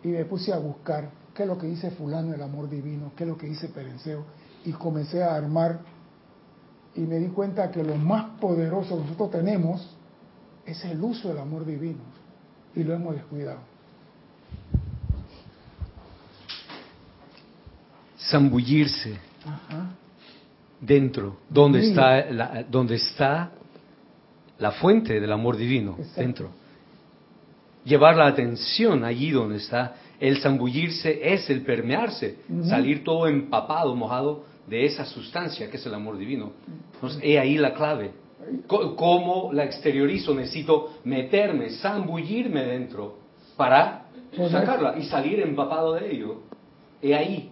[0.03, 3.25] y me puse a buscar qué es lo que dice fulano el amor divino, qué
[3.25, 4.25] es lo que dice Perenceo,
[4.65, 5.81] y comencé a armar
[6.95, 9.97] y me di cuenta que lo más poderoso que nosotros tenemos
[10.67, 12.01] es el uso del amor divino
[12.75, 13.61] y lo hemos descuidado.
[18.19, 19.19] Zambullirse
[20.81, 23.53] dentro, donde está, la, donde está
[24.59, 26.51] la fuente del amor divino, dentro.
[27.85, 29.95] Llevar la atención allí donde está.
[30.21, 35.95] El zambullirse es el permearse, salir todo empapado, mojado de esa sustancia que es el
[35.95, 36.53] amor divino.
[36.95, 38.11] Entonces, he ahí la clave.
[38.67, 40.35] ¿Cómo la exteriorizo?
[40.35, 43.19] Necesito meterme, zambullirme dentro
[43.57, 44.07] para
[44.51, 46.43] sacarla y salir empapado de ello.
[47.01, 47.51] He ahí,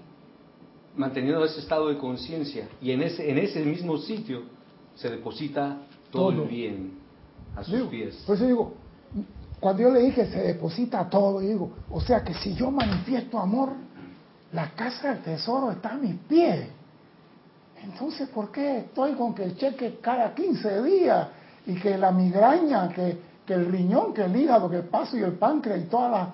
[0.97, 2.69] manteniendo ese estado de conciencia.
[2.83, 4.43] Y en ese, en ese mismo sitio
[4.97, 5.86] se deposita
[6.17, 6.97] todo, el bien
[7.57, 8.23] a sus pies.
[8.27, 8.75] Por eso digo,
[9.61, 13.71] cuando yo le dije se deposita todo, digo, o sea que si yo manifiesto amor,
[14.53, 16.69] la casa del tesoro está a mis pies.
[17.83, 21.29] Entonces, ¿por qué estoy con que el cheque cada 15 días
[21.67, 25.23] y que la migraña, que, que el riñón, que el hígado, que el paso y
[25.23, 26.29] el páncreas y todas las...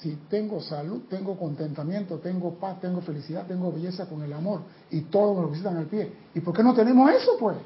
[0.00, 5.02] Si tengo salud, tengo contentamiento, tengo paz, tengo felicidad, tengo belleza con el amor y
[5.02, 6.10] todo me lo visitan al pie.
[6.34, 7.58] ¿Y por qué no tenemos eso, pues?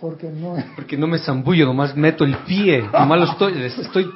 [0.00, 4.10] Porque no Porque no me zambullo, nomás meto el pie, nomás lo estoy, estoy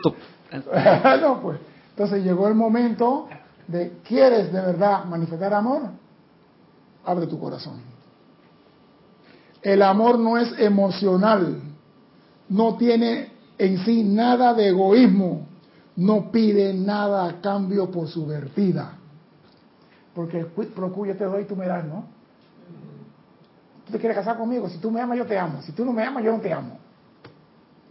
[1.21, 1.59] no, pues.
[1.91, 3.29] Entonces llegó el momento
[3.69, 5.83] de, ¿quieres de verdad manifestar amor?
[7.05, 7.81] abre tu corazón.
[9.63, 11.61] El amor no es emocional,
[12.49, 15.47] no tiene en sí nada de egoísmo,
[15.97, 18.97] no pide nada a cambio por su vertida.
[20.15, 22.05] Porque yo te doy, tú me das, ¿no?
[23.91, 25.61] Tú te quieres casar conmigo, si tú me amas, yo te amo.
[25.63, 26.79] Si tú no me amas, yo no te amo.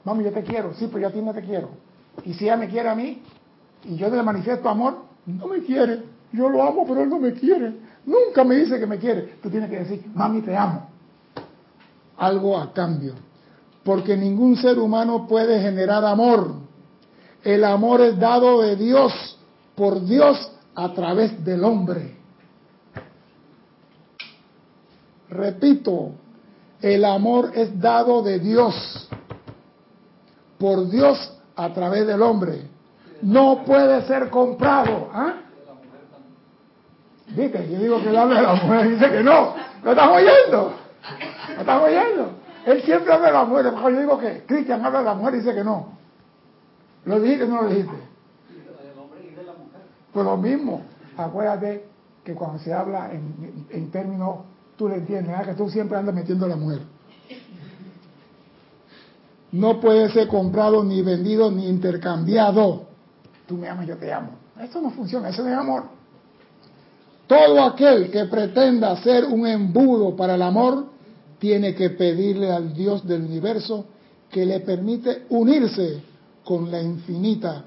[0.06, 1.72] Mami, yo te quiero, sí, pero yo a ti no te quiero.
[2.24, 3.22] Y si ella me quiere a mí,
[3.84, 6.04] y yo le manifiesto amor, no me quiere.
[6.32, 7.74] Yo lo amo, pero él no me quiere.
[8.06, 9.40] Nunca me dice que me quiere.
[9.44, 10.88] Tú tienes que decir, mami, te amo.
[12.16, 13.16] Algo a cambio.
[13.84, 16.54] Porque ningún ser humano puede generar amor.
[17.44, 19.38] El amor es dado de Dios,
[19.76, 22.19] por Dios, a través del hombre.
[25.30, 26.12] Repito,
[26.82, 29.10] el amor es dado de Dios,
[30.58, 32.64] por Dios, a través del hombre.
[33.22, 35.10] No puede ser comprado.
[35.14, 35.34] ¿ah?
[37.36, 37.70] ¿Viste?
[37.72, 39.56] Yo digo que él habla de la mujer dice que no.
[39.84, 40.74] ¿Lo estás oyendo?
[41.56, 42.32] ¿Lo estás oyendo?
[42.66, 43.66] Él siempre habla de la mujer.
[43.66, 45.98] Yo digo que Cristian habla de la mujer y dice que no.
[47.06, 47.96] ¿Lo dijiste o no lo dijiste?
[50.14, 50.82] Pues lo mismo.
[51.18, 51.86] Acuérdate
[52.24, 54.38] que cuando se habla en, términos,
[54.80, 56.80] tú le entiendes, que tú siempre andas metiendo a la mujer.
[59.52, 62.84] No puede ser comprado, ni vendido, ni intercambiado.
[63.46, 64.30] Tú me amas, yo te amo.
[64.58, 65.84] Eso no funciona, eso no es amor.
[67.28, 70.86] Todo aquel que pretenda ser un embudo para el amor
[71.40, 73.86] tiene que pedirle al Dios del universo
[74.32, 76.02] que le permite unirse
[76.46, 77.66] con la infinita,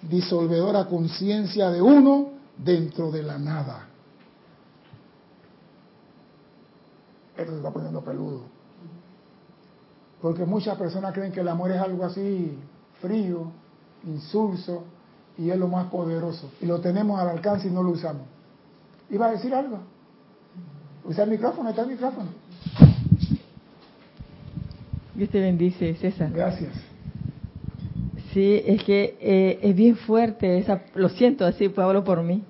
[0.00, 3.88] disolvedora conciencia de uno dentro de la nada.
[7.36, 8.42] Esto se está poniendo peludo.
[10.20, 12.58] Porque muchas personas creen que el amor es algo así
[13.00, 13.50] frío,
[14.04, 14.84] insulso,
[15.38, 16.50] y es lo más poderoso.
[16.60, 18.22] Y lo tenemos al alcance y no lo usamos.
[19.10, 19.78] ¿Iba a decir algo?
[21.04, 21.68] ¿Usa el micrófono?
[21.68, 22.28] ¿Está el micrófono?
[25.14, 26.30] Dios te bendice, César.
[26.32, 26.72] Gracias.
[28.32, 32.44] Sí, es que eh, es bien fuerte, esa, lo siento así, pues hablo por mí,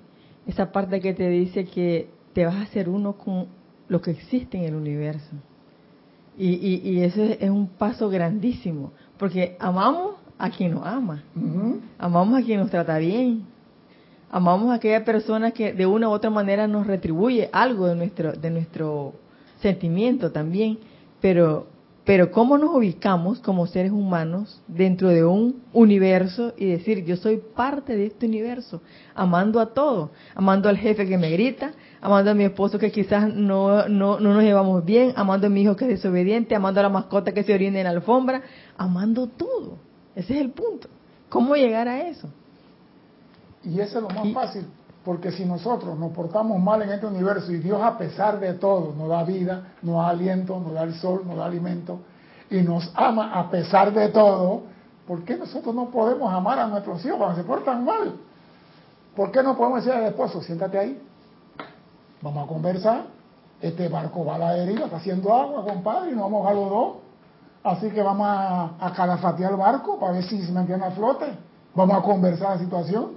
[0.45, 3.47] esa parte que te dice que te vas a hacer uno con
[3.89, 5.35] lo que existe en el universo.
[6.37, 11.23] Y, y, y eso es, un paso grandísimo, porque amamos a quien nos ama,
[11.97, 13.43] amamos a quien nos trata bien,
[14.29, 18.33] amamos a aquella persona que de una u otra manera nos retribuye algo de nuestro,
[18.33, 19.13] de nuestro
[19.61, 20.77] sentimiento también,
[21.21, 21.65] pero,
[22.05, 27.41] pero cómo nos ubicamos como seres humanos dentro de un universo y decir, yo soy
[27.55, 28.81] parte de este universo,
[29.15, 33.33] amando a todo, amando al jefe que me grita, amando a mi esposo que quizás
[33.33, 36.83] no, no, no nos llevamos bien, amando a mi hijo que es desobediente, amando a
[36.83, 38.41] la mascota que se orina en la alfombra,
[38.77, 39.77] amando todo.
[40.15, 40.87] Ese es el punto.
[41.29, 42.29] ¿Cómo llegar a eso?
[43.63, 44.65] Y eso es lo más fácil,
[45.03, 48.93] porque si nosotros nos portamos mal en este universo y Dios a pesar de todo
[48.97, 51.99] nos da vida, nos da aliento, nos da el sol, nos da alimento
[52.49, 54.63] y nos ama a pesar de todo,
[55.05, 58.13] ¿por qué nosotros no podemos amar a nuestros hijos cuando se portan mal?
[59.15, 61.01] ¿Por qué no podemos decir al esposo, siéntate ahí,
[62.27, 63.05] vamos a conversar,
[63.61, 66.69] este barco va a la deriva, está haciendo agua, compadre, y nos vamos a los
[66.69, 66.95] dos,
[67.63, 71.25] así que vamos a, a calafatear el barco para ver si se mantiene a flote
[71.77, 73.11] Vamos a conversar la situación.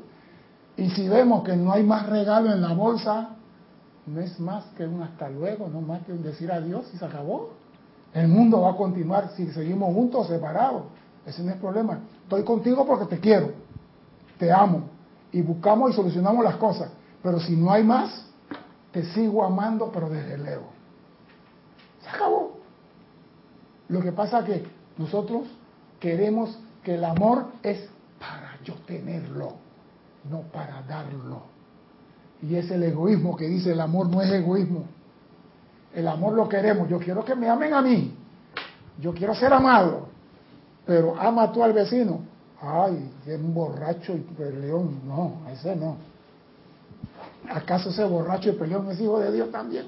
[0.76, 3.30] Y si vemos que no hay más regalo en la bolsa,
[4.06, 7.04] no es más que un hasta luego, no más que un decir adiós y se
[7.06, 7.52] acabó.
[8.12, 10.82] El mundo va a continuar si seguimos juntos o separados.
[11.24, 12.00] Ese no es el problema.
[12.24, 13.52] Estoy contigo porque te quiero,
[14.38, 14.82] te amo
[15.32, 16.90] y buscamos y solucionamos las cosas.
[17.22, 18.26] Pero si no hay más,
[18.92, 20.68] te sigo amando, pero desde lejos.
[22.02, 22.58] Se acabó.
[23.88, 24.64] Lo que pasa que
[24.98, 25.48] nosotros
[25.98, 27.88] queremos que el amor es
[28.18, 29.54] para yo tenerlo,
[30.30, 31.42] no para darlo.
[32.42, 34.84] Y es el egoísmo que dice el amor no es egoísmo.
[35.94, 36.88] El amor lo queremos.
[36.88, 38.14] Yo quiero que me amen a mí.
[38.98, 40.08] Yo quiero ser amado.
[40.86, 42.20] Pero ama tú al vecino.
[42.62, 45.00] Ay, es un borracho y peleón.
[45.06, 45.96] No, ese no.
[47.50, 49.86] ¿Acaso ese borracho y peleón es hijo de Dios también?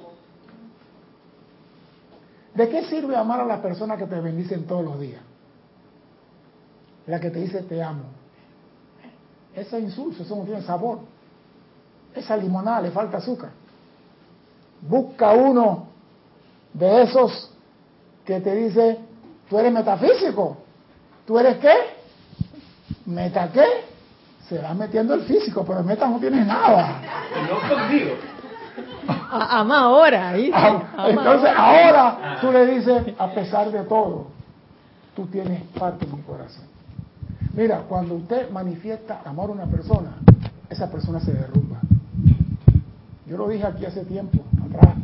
[2.54, 5.22] ¿De qué sirve amar a las personas que te bendicen todos los días?
[7.06, 8.04] La que te dice te amo.
[9.54, 11.00] Ese insulto, eso no tiene sabor.
[12.14, 13.50] Esa limonada le falta azúcar.
[14.80, 15.86] Busca uno
[16.74, 17.50] de esos
[18.24, 18.98] que te dice,
[19.48, 20.56] tú eres metafísico.
[21.24, 21.74] ¿Tú eres qué?
[23.06, 23.91] ¿Meta qué?
[24.52, 27.00] Se va metiendo el físico, pero meta no tiene nada.
[27.48, 28.10] No conmigo.
[29.30, 30.34] Ama ahora.
[30.34, 30.52] ¿viste?
[30.54, 34.26] Ah, Entonces ahora tú le dices, a pesar de todo,
[35.16, 36.66] tú tienes parte en mi corazón.
[37.54, 40.18] Mira, cuando usted manifiesta amor a una persona,
[40.68, 41.78] esa persona se derrumba.
[43.24, 44.96] Yo lo dije aquí hace tiempo, atrás.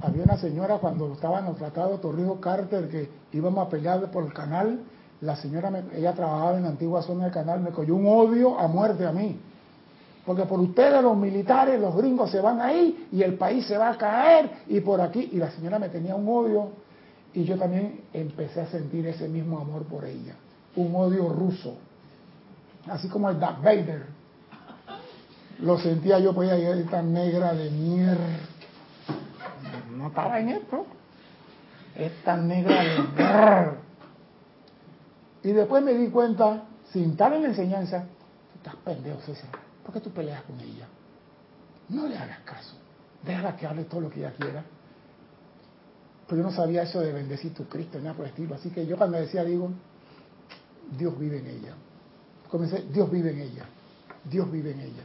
[0.00, 4.24] Había una señora cuando estaba en el tratado Torrijos Carter que íbamos a pelear por
[4.24, 4.78] el canal.
[5.20, 8.58] La señora, me- ella trabajaba en la antigua zona del canal, me cogió un odio
[8.58, 9.38] a muerte a mí.
[10.26, 13.90] Porque por ustedes los militares, los gringos se van ahí y el país se va
[13.90, 15.30] a caer y por aquí.
[15.32, 16.70] Y la señora me tenía un odio
[17.34, 20.34] y yo también empecé a sentir ese mismo amor por ella.
[20.76, 21.74] Un odio ruso.
[22.88, 24.06] Así como el Darth Vader.
[25.60, 28.38] Lo sentía yo por ella y tan negra de mierda.
[29.96, 30.86] No estaba en esto.
[31.96, 33.76] Es tan negra de mierda.
[35.44, 39.50] Y después me di cuenta, sin estar en la enseñanza, tú estás pendejo, César.
[39.84, 40.86] ¿Por qué tú peleas con ella?
[41.90, 42.76] No le hagas caso.
[43.22, 44.64] Déjala que hable todo lo que ella quiera.
[46.26, 48.54] Pero yo no sabía eso de bendecir tu Cristo, nada por el estilo.
[48.54, 49.70] Así que yo cuando decía, digo,
[50.96, 51.74] Dios vive en ella.
[52.50, 53.64] Comencé, Dios vive en ella.
[54.24, 55.02] Dios vive en ella.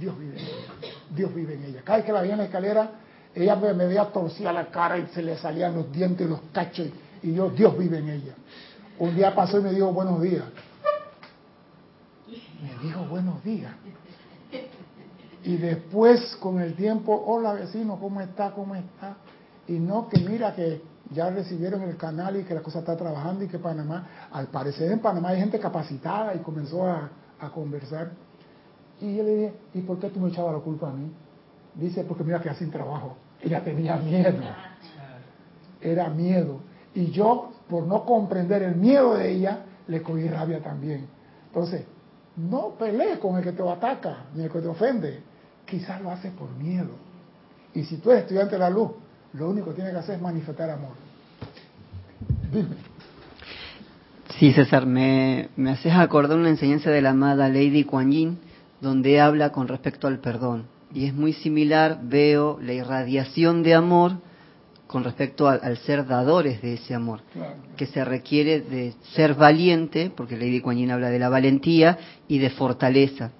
[0.00, 0.92] Dios vive en ella.
[1.14, 1.82] Dios vive en ella.
[1.84, 2.90] Cada vez que la veía en la escalera,
[3.34, 6.88] ella me, veía torcida la cara y se le salían los dientes los cachos.
[7.22, 8.34] Y yo, Dios vive en ella.
[8.98, 10.44] Un día pasó y me dijo buenos días.
[12.62, 13.72] Me dijo buenos días.
[15.42, 18.52] Y después, con el tiempo, hola vecino, ¿cómo está?
[18.52, 19.16] ¿Cómo está?
[19.68, 23.44] Y no que mira que ya recibieron el canal y que la cosa está trabajando
[23.44, 28.12] y que Panamá, al parecer en Panamá hay gente capacitada y comenzó a, a conversar.
[29.00, 31.10] Y yo le dije, ¿y por qué tú me echabas la culpa a mí?
[31.74, 33.16] Dice, porque mira que sin trabajo.
[33.42, 34.38] Ella tenía miedo.
[35.80, 36.60] Era miedo.
[36.94, 41.06] Y yo, por no comprender el miedo de ella, le cogí rabia también.
[41.46, 41.84] Entonces,
[42.36, 45.20] no pelees con el que te ataca, ni el que te ofende.
[45.64, 46.90] Quizás lo haces por miedo.
[47.74, 48.90] Y si tú eres estudiante de la luz,
[49.32, 50.92] lo único que tienes que hacer es manifestar amor.
[52.52, 52.76] Dime.
[54.38, 58.38] Sí, César, me, me haces acordar una enseñanza de la amada Lady Kuan Yin,
[58.80, 60.66] donde habla con respecto al perdón.
[60.92, 64.18] Y es muy similar, veo la irradiación de amor
[64.94, 67.56] con respecto al, al ser dadores de ese amor, Claro.
[67.76, 72.38] que se requiere de ser valiente, porque Lady Kuan Yin habla de la valentía y
[72.38, 73.32] de fortaleza.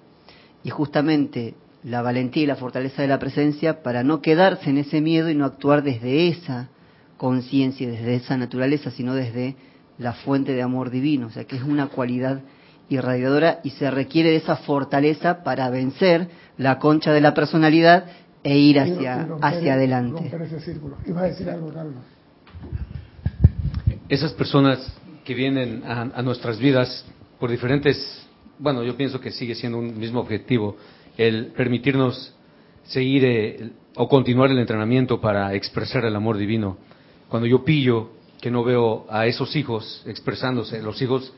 [0.65, 1.53] Y justamente
[1.85, 5.35] la valentía y la fortaleza de la presencia para no quedarse en ese miedo y
[5.35, 6.67] no actuar desde esa
[7.15, 9.55] conciencia, desde esa naturaleza, sino desde
[9.97, 12.41] la fuente de amor divino, o sea que es una cualidad
[12.89, 16.27] irradiadora y se requiere de esa fortaleza para vencer
[16.57, 18.03] la concha de la personalidad
[18.45, 20.21] e ir Y hacia, romper- hacia adelante.
[20.21, 20.97] Romper ese círculo.
[21.05, 21.95] Iba a decir algo, Carlos.
[24.07, 24.93] Esas personas
[25.23, 27.05] que vienen a, a nuestras vidas
[27.39, 27.97] por diferentes,
[28.59, 30.77] bueno, yo pienso que sigue siendo un mismo objetivo,
[31.17, 32.33] el permitirnos
[32.83, 36.77] seguir eh, o continuar el entrenamiento para expresar el amor divino.
[37.29, 41.33] Cuando yo pillo que no veo a esos hijos expresándose, los hijos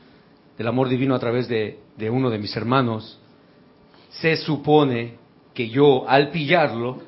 [0.58, 3.18] del amor divino a través de, de uno de mis hermanos,
[4.10, 5.14] se supone
[5.58, 6.98] que yo al pillarlo,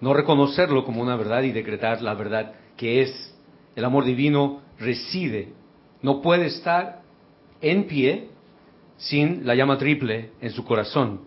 [0.00, 3.36] no reconocerlo como una verdad y decretar la verdad que es
[3.76, 5.50] el amor divino reside,
[6.00, 7.02] no puede estar
[7.60, 8.28] en pie
[8.96, 11.20] sin la llama triple en su corazón.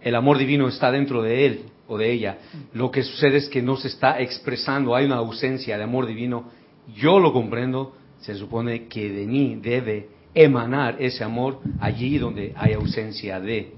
[0.00, 2.38] El amor divino está dentro de él o de ella.
[2.72, 6.48] Lo que sucede es que no se está expresando, hay una ausencia de amor divino.
[6.96, 12.72] Yo lo comprendo, se supone que de mí debe emanar ese amor allí donde hay
[12.72, 13.74] ausencia de.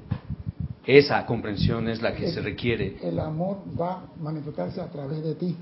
[0.99, 2.99] Esa comprensión es la que se requiere.
[3.01, 5.57] El amor va a manifestarse a través de ti,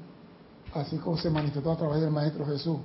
[0.72, 2.79] así como se manifestó a través del Maestro Jesús.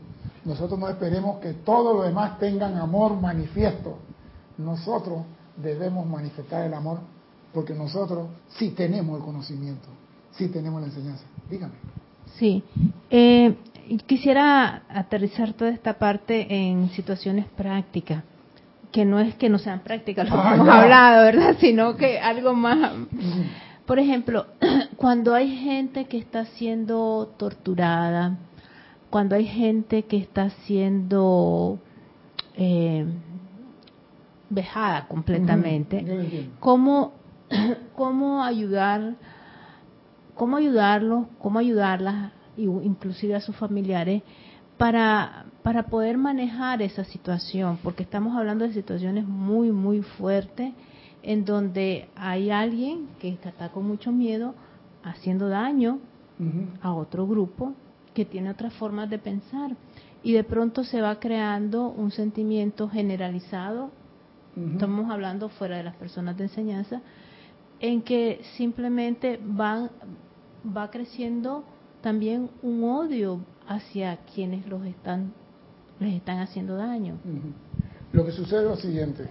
[0.43, 3.97] Nosotros no esperemos que todos los demás tengan amor manifiesto.
[4.57, 5.23] Nosotros
[5.55, 6.99] debemos manifestar el amor
[7.53, 8.27] porque nosotros
[8.57, 9.87] sí tenemos el conocimiento,
[10.31, 11.23] sí tenemos la enseñanza.
[11.49, 11.75] Dígame.
[12.37, 12.61] Sí.
[13.09, 13.55] Eh,
[14.05, 18.21] quisiera aterrizar toda esta parte en situaciones prácticas,
[18.93, 20.81] que no es que no sean prácticas lo que Ah, hemos ya.
[20.83, 21.55] hablado, ¿verdad?
[21.59, 22.91] Sino que algo más.
[23.85, 24.45] Por ejemplo,
[24.95, 28.37] cuando hay gente que está siendo torturada,
[29.09, 31.79] cuando hay gente que está siendo
[32.55, 33.05] eh,
[34.49, 37.13] vejada completamente, cómo,
[37.95, 39.15] cómo ayudar,
[40.35, 44.21] cómo ayudarlos, cómo ayudarlas, inclusive a sus familiares,
[44.77, 50.73] para, para poder manejar esa situación, porque estamos hablando de situaciones muy, muy fuertes,
[51.21, 54.55] en donde hay alguien que está con mucho miedo
[55.03, 55.99] haciendo daño
[56.81, 57.73] a otro grupo
[58.13, 59.75] que tiene otras formas de pensar.
[60.21, 63.91] Y de pronto se va creando un sentimiento generalizado
[64.55, 67.01] estamos hablando fuera de las personas de enseñanza,
[67.79, 69.89] en que simplemente van,
[70.65, 71.63] va creciendo
[72.01, 75.33] también un odio hacia quienes los están,
[75.99, 77.17] les están haciendo daño.
[78.11, 79.29] Lo que sucede es lo siguiente.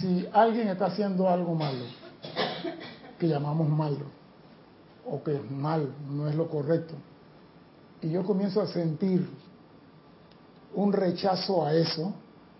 [0.00, 1.84] Si alguien está haciendo algo malo,
[3.18, 4.06] que llamamos malo,
[5.06, 6.94] o que es mal, no es lo correcto,
[8.00, 9.28] y yo comienzo a sentir
[10.74, 12.14] un rechazo a eso,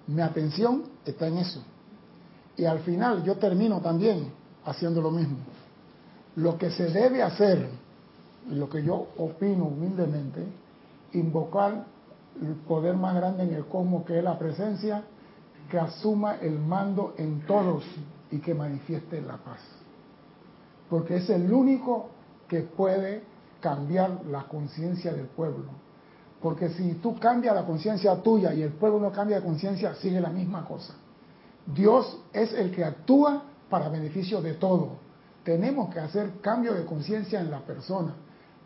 [0.07, 1.63] mi atención está en eso.
[2.57, 4.31] Y al final yo termino también
[4.65, 5.39] haciendo lo mismo.
[6.37, 7.69] Lo que se debe hacer,
[8.51, 10.45] lo que yo opino humildemente,
[11.13, 11.85] invocar
[12.41, 15.05] el poder más grande en el cosmos que es la presencia,
[15.71, 17.85] que asuma el mando en todos
[18.31, 19.61] y que manifieste la paz.
[20.89, 22.11] Porque es el único
[22.49, 23.23] que puede
[23.61, 25.71] cambiar la conciencia del pueblo.
[26.41, 30.21] Porque si tú cambias la conciencia tuya y el pueblo no cambia de conciencia, sigue
[30.21, 30.95] la misma cosa.
[31.67, 34.97] Dios es el que actúa para beneficio de todo.
[35.45, 38.15] Tenemos que hacer cambio de conciencia en la persona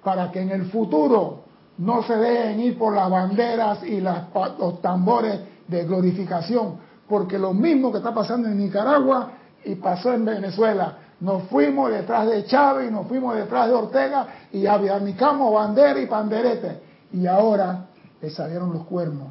[0.02, 1.45] para que en el futuro
[1.78, 4.24] no se dejen ir por las banderas y las,
[4.58, 6.76] los tambores de glorificación,
[7.08, 9.32] porque lo mismo que está pasando en Nicaragua
[9.64, 10.98] y pasó en Venezuela.
[11.20, 16.06] Nos fuimos detrás de Chávez y nos fuimos detrás de Ortega y abanicamos bandera y
[16.06, 16.80] panderete.
[17.12, 17.86] Y ahora
[18.20, 19.28] le salieron los cuernos.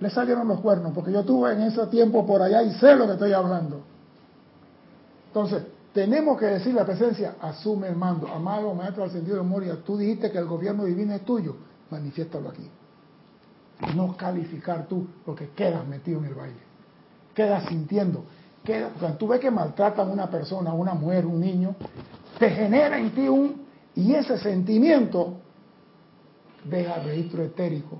[0.00, 3.06] Le salieron los cuernos, porque yo estuve en ese tiempo por allá y sé lo
[3.06, 3.82] que estoy hablando.
[5.26, 5.62] Entonces,
[5.92, 8.28] tenemos que decir la presencia, asume el mando.
[8.28, 11.56] Amado Maestro del Sentido de Moria, tú dijiste que el gobierno divino es tuyo,
[11.90, 12.68] manifiéstalo aquí.
[13.96, 16.60] No calificar tú, porque quedas metido en el baile.
[17.34, 18.24] Quedas sintiendo.
[18.62, 21.74] Quedas, cuando tú ves que maltratan a una persona, una mujer, un niño,
[22.38, 23.68] te genera en ti un...
[23.94, 25.38] Y ese sentimiento
[26.64, 27.98] deja registro etérico.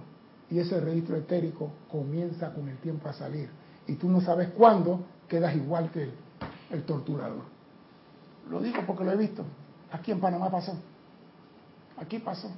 [0.50, 3.48] Y ese registro etérico comienza con el tiempo a salir.
[3.86, 6.10] Y tú no sabes cuándo quedas igual que
[6.70, 7.59] el torturador.
[8.50, 9.44] Lo digo porque lo he visto.
[9.92, 10.74] Aquí en Panamá pasó.
[11.98, 12.50] Aquí pasó.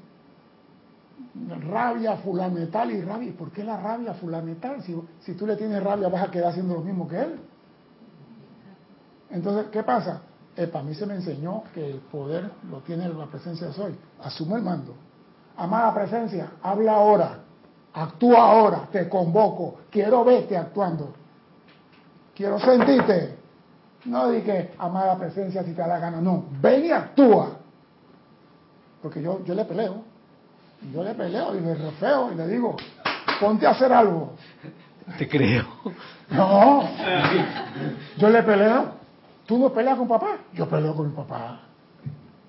[1.69, 3.29] Rabia fulanetal y rabia.
[3.29, 4.83] ¿Y ¿Por qué la rabia fulanetal?
[4.83, 7.41] Si, tú le tienes rabia vas a quedar haciendo lo mismo que él.
[9.31, 10.23] Entonces, ¿qué pasa?
[10.71, 13.95] Para mí se me enseñó que el poder lo tiene la presencia de Soy.
[14.23, 14.95] Asume el mando.
[15.57, 17.39] Amada presencia, habla ahora.
[17.93, 18.89] Actúa ahora.
[18.91, 19.81] Te convoco.
[19.91, 21.15] Quiero verte actuando.
[22.35, 23.42] Quiero sentirte.
[24.05, 26.21] No dije, amada presencia, si te da la gana.
[26.21, 27.59] No, ven y actúa.
[29.01, 30.03] Porque yo, yo le peleo.
[30.93, 32.77] Yo le peleo y le refeo y le digo,
[33.41, 34.35] ponte a hacer algo.
[35.19, 35.65] Te creo.
[36.31, 36.83] No,
[38.17, 38.93] yo le peleo.
[39.47, 40.39] ¿Tú no peleas con papá?
[40.55, 41.61] Yo peleo con mi papá.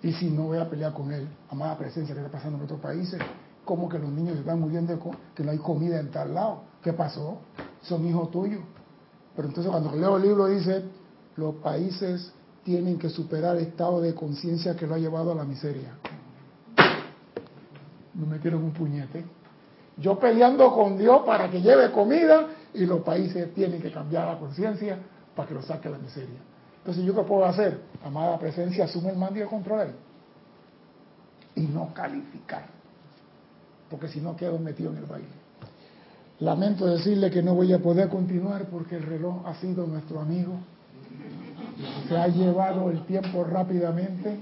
[0.01, 2.79] Y si no voy a pelear con él, amada presencia que está pasando en otros
[2.79, 3.19] países,
[3.65, 4.97] como que los niños se están muriendo,
[5.33, 6.63] que no hay comida en tal lado.
[6.83, 7.39] ¿Qué pasó?
[7.81, 8.61] Son hijos tuyos.
[9.35, 10.83] Pero entonces cuando leo el libro dice,
[11.35, 12.31] los países
[12.63, 15.97] tienen que superar el estado de conciencia que lo ha llevado a la miseria.
[18.13, 19.25] Me metieron un puñete.
[19.97, 24.39] Yo peleando con Dios para que lleve comida y los países tienen que cambiar la
[24.39, 24.97] conciencia
[25.35, 26.39] para que lo saque la miseria.
[26.79, 27.79] Entonces, ¿yo qué puedo hacer?
[28.03, 29.87] Amada presencia, asume el mando y el control.
[31.55, 32.65] Y no calificar.
[33.89, 35.43] Porque si no quedo metido en el baile.
[36.39, 40.59] Lamento decirle que no voy a poder continuar porque el reloj ha sido nuestro amigo.
[42.07, 44.37] Se ha llevado el tiempo rápidamente,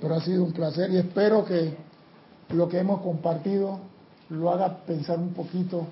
[0.00, 1.76] pero ha sido un placer y espero que
[2.50, 3.78] lo que hemos compartido
[4.28, 5.86] lo haga pensar un poquito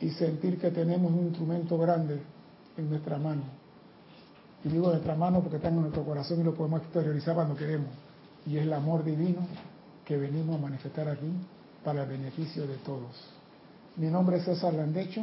[0.00, 2.20] y sentir que tenemos un instrumento grande
[2.76, 3.42] en nuestra mano.
[4.64, 7.88] Y digo nuestra mano porque está en nuestro corazón y lo podemos exteriorizar cuando queremos.
[8.46, 9.46] Y es el amor divino
[10.04, 11.30] que venimos a manifestar aquí
[11.84, 13.10] para el beneficio de todos.
[13.96, 15.22] Mi nombre es César Landecho.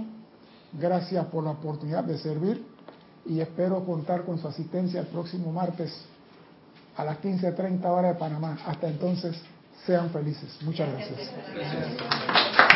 [0.74, 2.64] Gracias por la oportunidad de servir
[3.26, 5.94] y espero contar con su asistencia el próximo martes
[6.98, 8.58] a las 15.30 horas de Panamá.
[8.66, 9.36] Hasta entonces,
[9.86, 10.58] sean felices.
[10.62, 12.69] Muchas gracias.